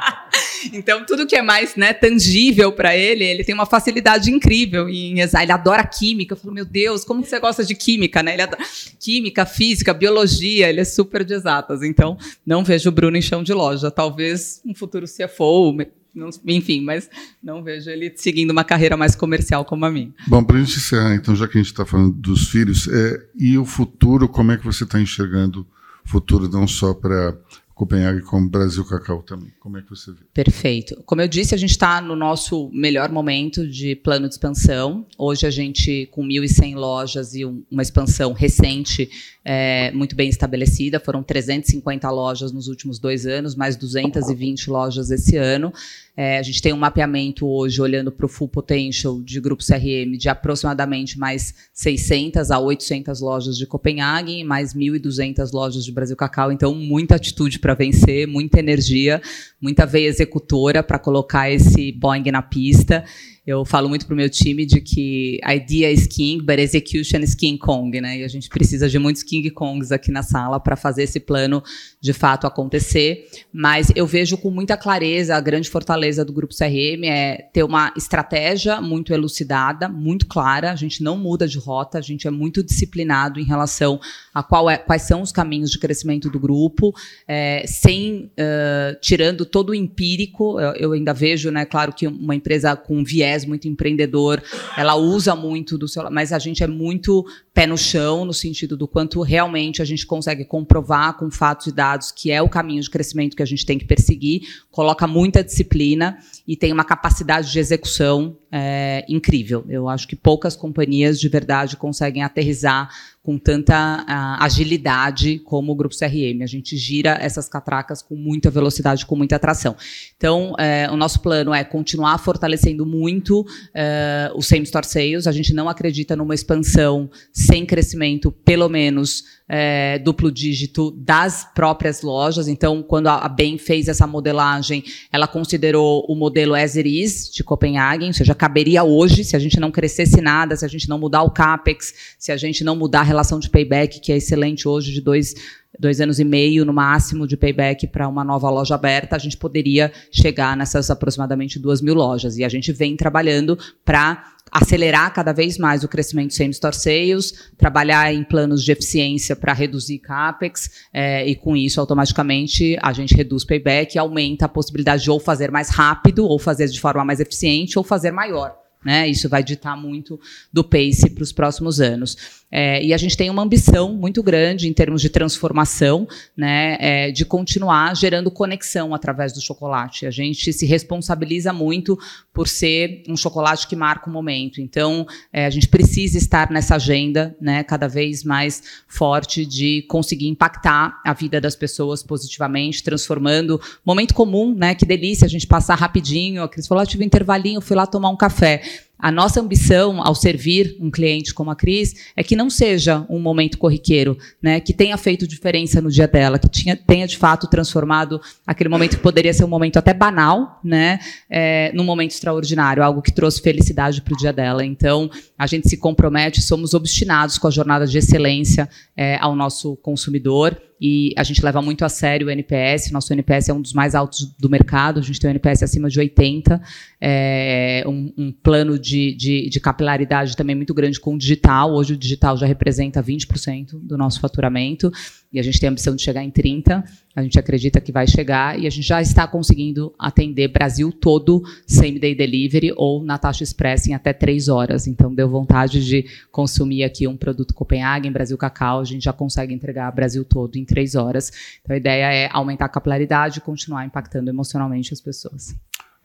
então, 0.74 1.06
tudo 1.06 1.26
que 1.26 1.34
é 1.34 1.40
mais 1.40 1.74
né, 1.74 1.94
tangível 1.94 2.70
para 2.70 2.94
ele, 2.94 3.24
ele 3.24 3.44
tem 3.44 3.54
uma 3.54 3.64
facilidade 3.64 4.30
incrível 4.30 4.86
em 4.86 5.20
Ele 5.20 5.52
adora 5.52 5.86
química. 5.86 6.34
Eu 6.34 6.38
falo, 6.38 6.52
meu 6.52 6.66
Deus, 6.66 7.02
como 7.02 7.24
você 7.24 7.40
gosta 7.40 7.64
de 7.64 7.74
química, 7.74 8.22
né? 8.22 8.34
Ele 8.34 8.42
adora 8.42 8.62
química, 8.98 9.46
física, 9.46 9.94
biologia, 9.94 10.68
ele 10.68 10.80
é 10.82 10.84
super 10.84 11.24
de 11.24 11.32
exatas. 11.32 11.82
Então, 11.82 12.18
não 12.44 12.62
vejo 12.62 12.90
o 12.90 12.92
Bruno 12.92 13.16
em 13.16 13.22
chão 13.22 13.42
de 13.42 13.54
loja. 13.54 13.90
Talvez 13.90 14.60
um 14.66 14.74
futuro 14.74 15.06
CFO, 15.06 15.72
não, 16.14 16.30
enfim, 16.46 16.80
mas 16.80 17.08
não 17.42 17.62
vejo 17.62 17.88
ele 17.90 18.12
seguindo 18.16 18.50
uma 18.50 18.64
carreira 18.64 18.96
mais 18.96 19.14
comercial 19.14 19.64
como 19.64 19.84
a 19.84 19.90
minha. 19.90 20.12
Bom, 20.26 20.42
para 20.42 20.56
a 20.56 20.60
gente 20.60 20.76
encerrar, 20.76 21.14
então, 21.14 21.34
já 21.34 21.46
que 21.46 21.58
a 21.58 21.60
gente 21.60 21.70
está 21.70 21.86
falando 21.86 22.12
dos 22.12 22.48
filhos, 22.48 22.88
é, 22.88 23.26
e 23.38 23.56
o 23.56 23.64
futuro, 23.64 24.28
como 24.28 24.52
é 24.52 24.56
que 24.56 24.64
você 24.64 24.84
está 24.84 25.00
enxergando 25.00 25.66
o 26.04 26.08
futuro 26.08 26.48
não 26.48 26.66
só 26.66 26.94
para 26.94 27.36
Copenhague 27.80 28.20
como 28.20 28.46
Brasil 28.46 28.84
Cacau 28.84 29.22
também. 29.22 29.50
Como 29.58 29.78
é 29.78 29.80
que 29.80 29.88
você 29.88 30.10
vê? 30.10 30.18
Perfeito. 30.34 31.02
Como 31.06 31.22
eu 31.22 31.26
disse, 31.26 31.54
a 31.54 31.58
gente 31.58 31.70
está 31.70 31.98
no 32.02 32.14
nosso 32.14 32.70
melhor 32.74 33.10
momento 33.10 33.66
de 33.66 33.96
plano 33.96 34.28
de 34.28 34.34
expansão. 34.34 35.06
Hoje 35.16 35.46
a 35.46 35.50
gente, 35.50 36.06
com 36.10 36.22
1.100 36.22 36.74
lojas 36.74 37.34
e 37.34 37.42
um, 37.42 37.64
uma 37.70 37.80
expansão 37.80 38.34
recente, 38.34 39.08
é, 39.42 39.90
muito 39.92 40.14
bem 40.14 40.28
estabelecida, 40.28 41.00
foram 41.00 41.22
350 41.22 42.10
lojas 42.10 42.52
nos 42.52 42.68
últimos 42.68 42.98
dois 42.98 43.24
anos, 43.24 43.54
mais 43.54 43.76
220 43.76 44.68
lojas 44.68 45.10
esse 45.10 45.38
ano. 45.38 45.72
É, 46.14 46.38
a 46.38 46.42
gente 46.42 46.60
tem 46.60 46.74
um 46.74 46.76
mapeamento 46.76 47.46
hoje, 47.46 47.80
olhando 47.80 48.12
para 48.12 48.26
o 48.26 48.28
full 48.28 48.46
potential 48.46 49.22
de 49.22 49.40
grupo 49.40 49.64
CRM, 49.64 50.18
de 50.18 50.28
aproximadamente 50.28 51.18
mais 51.18 51.54
600 51.72 52.50
a 52.50 52.58
800 52.58 53.22
lojas 53.22 53.56
de 53.56 53.66
Copenhague, 53.66 54.44
mais 54.44 54.74
1.200 54.74 55.50
lojas 55.50 55.82
de 55.82 55.90
Brasil 55.90 56.16
Cacau. 56.16 56.52
Então, 56.52 56.74
muita 56.74 57.14
atitude 57.14 57.58
para 57.58 57.69
vencer, 57.74 58.26
muita 58.26 58.58
energia, 58.58 59.20
muita 59.60 59.86
veia 59.86 60.08
executora 60.08 60.82
para 60.82 60.98
colocar 60.98 61.50
esse 61.50 61.92
Boeing 61.92 62.30
na 62.30 62.42
pista. 62.42 63.04
Eu 63.50 63.64
falo 63.64 63.88
muito 63.88 64.06
para 64.06 64.14
o 64.14 64.16
meu 64.16 64.30
time 64.30 64.64
de 64.64 64.80
que 64.80 65.40
idea 65.44 65.90
is 65.90 66.06
king, 66.06 66.40
but 66.40 66.60
execution 66.60 67.18
is 67.18 67.34
King 67.34 67.58
Kong, 67.58 68.00
né? 68.00 68.18
E 68.18 68.24
a 68.24 68.28
gente 68.28 68.48
precisa 68.48 68.88
de 68.88 68.96
muitos 68.96 69.24
King 69.24 69.50
Kongs 69.50 69.90
aqui 69.90 70.12
na 70.12 70.22
sala 70.22 70.60
para 70.60 70.76
fazer 70.76 71.02
esse 71.02 71.18
plano 71.18 71.60
de 72.00 72.12
fato 72.12 72.46
acontecer. 72.46 73.28
Mas 73.52 73.90
eu 73.96 74.06
vejo 74.06 74.38
com 74.38 74.52
muita 74.52 74.76
clareza 74.76 75.34
a 75.34 75.40
grande 75.40 75.68
fortaleza 75.68 76.24
do 76.24 76.32
Grupo 76.32 76.54
CRM 76.54 77.04
é 77.04 77.48
ter 77.52 77.64
uma 77.64 77.92
estratégia 77.96 78.80
muito 78.80 79.12
elucidada, 79.12 79.88
muito 79.88 80.28
clara. 80.28 80.70
A 80.70 80.76
gente 80.76 81.02
não 81.02 81.18
muda 81.18 81.48
de 81.48 81.58
rota, 81.58 81.98
a 81.98 82.02
gente 82.02 82.28
é 82.28 82.30
muito 82.30 82.62
disciplinado 82.62 83.40
em 83.40 83.44
relação 83.44 83.98
a 84.32 84.46
é, 84.70 84.76
quais 84.76 85.02
são 85.02 85.22
os 85.22 85.32
caminhos 85.32 85.72
de 85.72 85.78
crescimento 85.80 86.30
do 86.30 86.38
grupo, 86.38 86.94
é, 87.26 87.64
sem 87.66 88.30
uh, 88.38 89.00
tirando 89.00 89.44
todo 89.44 89.70
o 89.70 89.74
empírico. 89.74 90.60
Eu, 90.60 90.72
eu 90.74 90.92
ainda 90.92 91.12
vejo, 91.12 91.50
né? 91.50 91.64
Claro 91.64 91.92
que 91.92 92.06
uma 92.06 92.36
empresa 92.36 92.76
com 92.76 93.02
viés 93.02 93.39
muito 93.46 93.68
empreendedor, 93.68 94.42
ela 94.76 94.94
usa 94.96 95.34
muito 95.34 95.76
do 95.76 95.88
seu, 95.88 96.10
mas 96.10 96.32
a 96.32 96.38
gente 96.38 96.62
é 96.62 96.66
muito 96.66 97.24
pé 97.52 97.66
no 97.66 97.76
chão 97.76 98.24
no 98.24 98.32
sentido 98.32 98.76
do 98.76 98.88
quanto 98.88 99.20
realmente 99.22 99.82
a 99.82 99.84
gente 99.84 100.06
consegue 100.06 100.44
comprovar 100.44 101.16
com 101.16 101.30
fatos 101.30 101.66
e 101.66 101.72
dados 101.72 102.10
que 102.10 102.30
é 102.30 102.40
o 102.40 102.48
caminho 102.48 102.82
de 102.82 102.90
crescimento 102.90 103.36
que 103.36 103.42
a 103.42 103.46
gente 103.46 103.66
tem 103.66 103.78
que 103.78 103.84
perseguir, 103.84 104.42
coloca 104.70 105.06
muita 105.06 105.42
disciplina 105.44 106.18
e 106.46 106.56
tem 106.56 106.72
uma 106.72 106.84
capacidade 106.84 107.50
de 107.50 107.58
execução 107.58 108.36
é, 108.52 109.04
incrível. 109.08 109.64
Eu 109.68 109.88
acho 109.88 110.08
que 110.08 110.16
poucas 110.16 110.56
companhias 110.56 111.20
de 111.20 111.28
verdade 111.28 111.76
conseguem 111.76 112.22
aterrizar 112.22 112.90
com 113.22 113.38
tanta 113.38 114.04
agilidade 114.40 115.38
como 115.40 115.72
o 115.72 115.74
Grupo 115.74 115.94
CRM. 115.94 116.42
A 116.42 116.46
gente 116.46 116.76
gira 116.76 117.18
essas 117.20 117.48
catracas 117.48 118.00
com 118.00 118.16
muita 118.16 118.50
velocidade, 118.50 119.04
com 119.04 119.14
muita 119.14 119.36
atração. 119.36 119.76
Então, 120.16 120.52
uh, 120.52 120.92
o 120.92 120.96
nosso 120.96 121.20
plano 121.20 121.52
é 121.52 121.62
continuar 121.62 122.16
fortalecendo 122.18 122.86
muito 122.86 123.42
uh, 123.42 124.34
o 124.34 124.42
Same 124.42 124.62
Store 124.62 124.86
Sales. 124.86 125.26
A 125.26 125.32
gente 125.32 125.52
não 125.52 125.68
acredita 125.68 126.16
numa 126.16 126.34
expansão 126.34 127.10
sem 127.32 127.66
crescimento, 127.66 128.32
pelo 128.32 128.68
menos 128.68 129.24
é, 129.52 129.98
duplo 129.98 130.30
dígito 130.30 130.92
das 130.92 131.44
próprias 131.52 132.02
lojas. 132.02 132.46
Então, 132.46 132.84
quando 132.84 133.08
a 133.08 133.28
BEM 133.28 133.58
fez 133.58 133.88
essa 133.88 134.06
modelagem, 134.06 134.84
ela 135.12 135.26
considerou 135.26 136.06
o 136.08 136.14
modelo 136.14 136.54
as 136.54 136.76
it 136.76 136.88
is 136.88 137.28
de 137.32 137.42
Copenhague, 137.42 138.06
ou 138.06 138.12
seja, 138.12 138.32
caberia 138.32 138.84
hoje, 138.84 139.24
se 139.24 139.34
a 139.34 139.40
gente 139.40 139.58
não 139.58 139.72
crescesse 139.72 140.20
nada, 140.20 140.54
se 140.54 140.64
a 140.64 140.68
gente 140.68 140.88
não 140.88 141.00
mudar 141.00 141.24
o 141.24 141.32
CAPEX, 141.32 142.14
se 142.16 142.30
a 142.30 142.36
gente 142.36 142.62
não 142.62 142.76
mudar 142.76 143.00
a 143.00 143.02
relação 143.02 143.40
de 143.40 143.50
payback, 143.50 143.98
que 143.98 144.12
é 144.12 144.18
excelente 144.18 144.68
hoje, 144.68 144.92
de 144.92 145.00
dois 145.00 145.34
dois 145.78 146.00
anos 146.00 146.18
e 146.18 146.24
meio 146.24 146.64
no 146.64 146.74
máximo 146.74 147.26
de 147.26 147.36
payback 147.36 147.86
para 147.86 148.06
uma 148.06 148.22
nova 148.22 148.50
loja 148.50 148.74
aberta, 148.74 149.16
a 149.16 149.18
gente 149.18 149.36
poderia 149.36 149.90
chegar 150.10 150.56
nessas 150.56 150.90
aproximadamente 150.90 151.58
duas 151.58 151.80
mil 151.80 151.94
lojas. 151.94 152.36
E 152.36 152.44
a 152.44 152.48
gente 152.48 152.70
vem 152.70 152.96
trabalhando 152.96 153.58
para 153.84 154.34
acelerar 154.50 155.12
cada 155.12 155.32
vez 155.32 155.58
mais 155.58 155.84
o 155.84 155.88
crescimento 155.88 156.34
sem 156.34 156.50
sales, 156.52 157.50
trabalhar 157.56 158.12
em 158.12 158.24
planos 158.24 158.64
de 158.64 158.72
eficiência 158.72 159.36
para 159.36 159.52
reduzir 159.52 159.98
capex 159.98 160.88
é, 160.92 161.26
e 161.26 161.34
com 161.36 161.56
isso 161.56 161.80
automaticamente 161.80 162.76
a 162.82 162.92
gente 162.92 163.14
reduz 163.14 163.44
payback 163.44 163.94
e 163.94 163.98
aumenta 163.98 164.46
a 164.46 164.48
possibilidade 164.48 165.04
de 165.04 165.10
ou 165.10 165.20
fazer 165.20 165.50
mais 165.50 165.70
rápido, 165.70 166.24
ou 166.24 166.38
fazer 166.38 166.66
de 166.68 166.80
forma 166.80 167.04
mais 167.04 167.20
eficiente, 167.20 167.78
ou 167.78 167.84
fazer 167.84 168.10
maior. 168.10 168.56
Né? 168.84 169.08
Isso 169.08 169.28
vai 169.28 169.42
ditar 169.42 169.76
muito 169.76 170.18
do 170.52 170.64
pace 170.64 171.10
para 171.10 171.22
os 171.22 171.32
próximos 171.32 171.80
anos. 171.80 172.16
É, 172.50 172.82
e 172.82 172.92
a 172.92 172.96
gente 172.96 173.16
tem 173.16 173.30
uma 173.30 173.42
ambição 173.42 173.94
muito 173.94 174.22
grande 174.22 174.68
em 174.68 174.72
termos 174.72 175.00
de 175.00 175.08
transformação, 175.08 176.06
né, 176.36 176.76
é, 176.80 177.10
de 177.10 177.24
continuar 177.24 177.94
gerando 177.94 178.30
conexão 178.30 178.94
através 178.94 179.32
do 179.32 179.40
chocolate. 179.40 180.06
A 180.06 180.10
gente 180.10 180.52
se 180.52 180.66
responsabiliza 180.66 181.52
muito 181.52 181.98
por 182.32 182.48
ser 182.48 183.02
um 183.08 183.16
chocolate 183.16 183.68
que 183.68 183.76
marca 183.76 184.08
o 184.08 184.12
momento. 184.12 184.60
Então, 184.60 185.06
é, 185.32 185.46
a 185.46 185.50
gente 185.50 185.68
precisa 185.68 186.18
estar 186.18 186.50
nessa 186.50 186.76
agenda, 186.76 187.36
né, 187.40 187.62
cada 187.62 187.86
vez 187.86 188.24
mais 188.24 188.62
forte 188.88 189.46
de 189.46 189.82
conseguir 189.88 190.28
impactar 190.28 191.00
a 191.04 191.12
vida 191.12 191.40
das 191.40 191.54
pessoas 191.54 192.02
positivamente, 192.02 192.82
transformando 192.82 193.60
momento 193.84 194.14
comum, 194.14 194.54
né, 194.54 194.74
que 194.74 194.84
delícia 194.84 195.26
a 195.26 195.28
gente 195.28 195.46
passar 195.46 195.76
rapidinho. 195.76 196.42
A 196.42 196.48
Cris 196.48 196.66
falou, 196.66 196.82
ah, 196.82 196.86
tive 196.86 197.04
um 197.04 197.06
intervalinho, 197.06 197.60
fui 197.60 197.76
lá 197.76 197.86
tomar 197.86 198.10
um 198.10 198.16
café. 198.16 198.62
A 199.00 199.10
nossa 199.10 199.40
ambição 199.40 200.02
ao 200.02 200.14
servir 200.14 200.76
um 200.80 200.90
cliente 200.90 201.32
como 201.32 201.50
a 201.50 201.56
Cris 201.56 201.94
é 202.14 202.22
que 202.22 202.36
não 202.36 202.50
seja 202.50 203.06
um 203.08 203.18
momento 203.18 203.58
corriqueiro, 203.58 204.16
né, 204.42 204.60
que 204.60 204.72
tenha 204.72 204.96
feito 204.96 205.26
diferença 205.26 205.80
no 205.80 205.90
dia 205.90 206.06
dela, 206.06 206.38
que 206.38 206.48
tinha, 206.48 206.76
tenha 206.76 207.06
de 207.06 207.16
fato 207.16 207.46
transformado 207.46 208.20
aquele 208.46 208.68
momento 208.68 208.96
que 208.96 209.02
poderia 209.02 209.32
ser 209.32 209.44
um 209.44 209.48
momento 209.48 209.78
até 209.78 209.94
banal, 209.94 210.60
né, 210.62 210.98
é, 211.28 211.72
num 211.74 211.84
momento 211.84 212.10
extraordinário, 212.10 212.82
algo 212.82 213.00
que 213.00 213.12
trouxe 213.12 213.40
felicidade 213.40 214.02
para 214.02 214.14
o 214.14 214.16
dia 214.16 214.32
dela. 214.32 214.64
Então, 214.64 215.10
a 215.38 215.46
gente 215.46 215.68
se 215.68 215.76
compromete, 215.76 216.42
somos 216.42 216.74
obstinados 216.74 217.38
com 217.38 217.46
a 217.46 217.50
jornada 217.50 217.86
de 217.86 217.96
excelência 217.96 218.68
é, 218.96 219.16
ao 219.20 219.34
nosso 219.34 219.76
consumidor 219.76 220.60
e 220.80 221.12
a 221.16 221.22
gente 221.22 221.44
leva 221.44 221.60
muito 221.60 221.84
a 221.84 221.88
sério 221.88 222.28
o 222.28 222.30
NPS. 222.30 222.90
Nosso 222.90 223.12
NPS 223.12 223.50
é 223.50 223.52
um 223.52 223.60
dos 223.60 223.72
mais 223.72 223.94
altos 223.94 224.24
do 224.38 224.48
mercado, 224.48 224.98
a 224.98 225.02
gente 225.02 225.20
tem 225.20 225.28
um 225.28 225.32
NPS 225.32 225.62
acima 225.62 225.90
de 225.90 225.98
80, 225.98 226.60
é, 227.00 227.84
um, 227.86 228.12
um, 228.16 228.32
plano 228.32 228.78
de, 228.78 229.14
de, 229.14 229.50
de, 229.50 229.60
capilaridade 229.60 230.36
também 230.36 230.56
muito 230.56 230.72
grande 230.72 230.98
com 230.98 231.14
o 231.14 231.18
digital. 231.18 231.74
Hoje 231.74 231.92
o 231.92 231.96
digital 231.96 232.36
já 232.36 232.46
representa 232.46 233.02
20% 233.02 233.78
do 233.82 233.98
nosso 233.98 234.20
faturamento 234.20 234.90
e 235.32 235.38
a 235.38 235.42
gente 235.42 235.60
tem 235.60 235.68
a 235.68 235.72
ambição 235.72 235.94
de 235.94 236.02
chegar 236.02 236.22
em 236.24 236.30
30%. 236.30 236.82
A 237.14 237.22
gente 237.22 237.38
acredita 237.38 237.80
que 237.80 237.90
vai 237.90 238.06
chegar 238.06 238.58
e 238.58 238.66
a 238.66 238.70
gente 238.70 238.86
já 238.86 239.02
está 239.02 239.26
conseguindo 239.26 239.92
atender 239.98 240.48
Brasil 240.48 240.92
todo 240.92 241.42
same 241.66 241.98
day 241.98 242.14
delivery 242.14 242.72
ou 242.76 243.02
na 243.02 243.18
taxa 243.18 243.42
express 243.42 243.88
em 243.88 243.94
até 243.94 244.12
três 244.12 244.48
horas. 244.48 244.86
Então 244.86 245.12
deu 245.12 245.28
vontade 245.28 245.84
de 245.84 246.06
consumir 246.30 246.84
aqui 246.84 247.08
um 247.08 247.16
produto 247.16 247.52
Copenhagen, 247.52 248.12
Brasil 248.12 248.38
Cacau, 248.38 248.80
a 248.80 248.84
gente 248.84 249.04
já 249.04 249.12
consegue 249.12 249.52
entregar 249.52 249.90
Brasil 249.92 250.24
todo 250.24 250.56
em 250.56 250.64
três 250.64 250.94
horas. 250.94 251.32
Então 251.62 251.74
a 251.74 251.78
ideia 251.78 252.12
é 252.12 252.28
aumentar 252.32 252.66
a 252.66 252.68
capilaridade 252.68 253.38
e 253.38 253.42
continuar 253.42 253.84
impactando 253.84 254.30
emocionalmente 254.30 254.94
as 254.94 255.00
pessoas. 255.00 255.54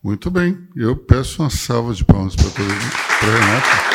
Muito 0.04 0.30
bem. 0.30 0.58
Eu 0.76 0.96
peço 0.96 1.42
uma 1.42 1.50
salva 1.50 1.94
de 1.94 2.04
palmas 2.04 2.36
para 2.36 2.48
a 2.48 3.40
Renata. 3.40 3.95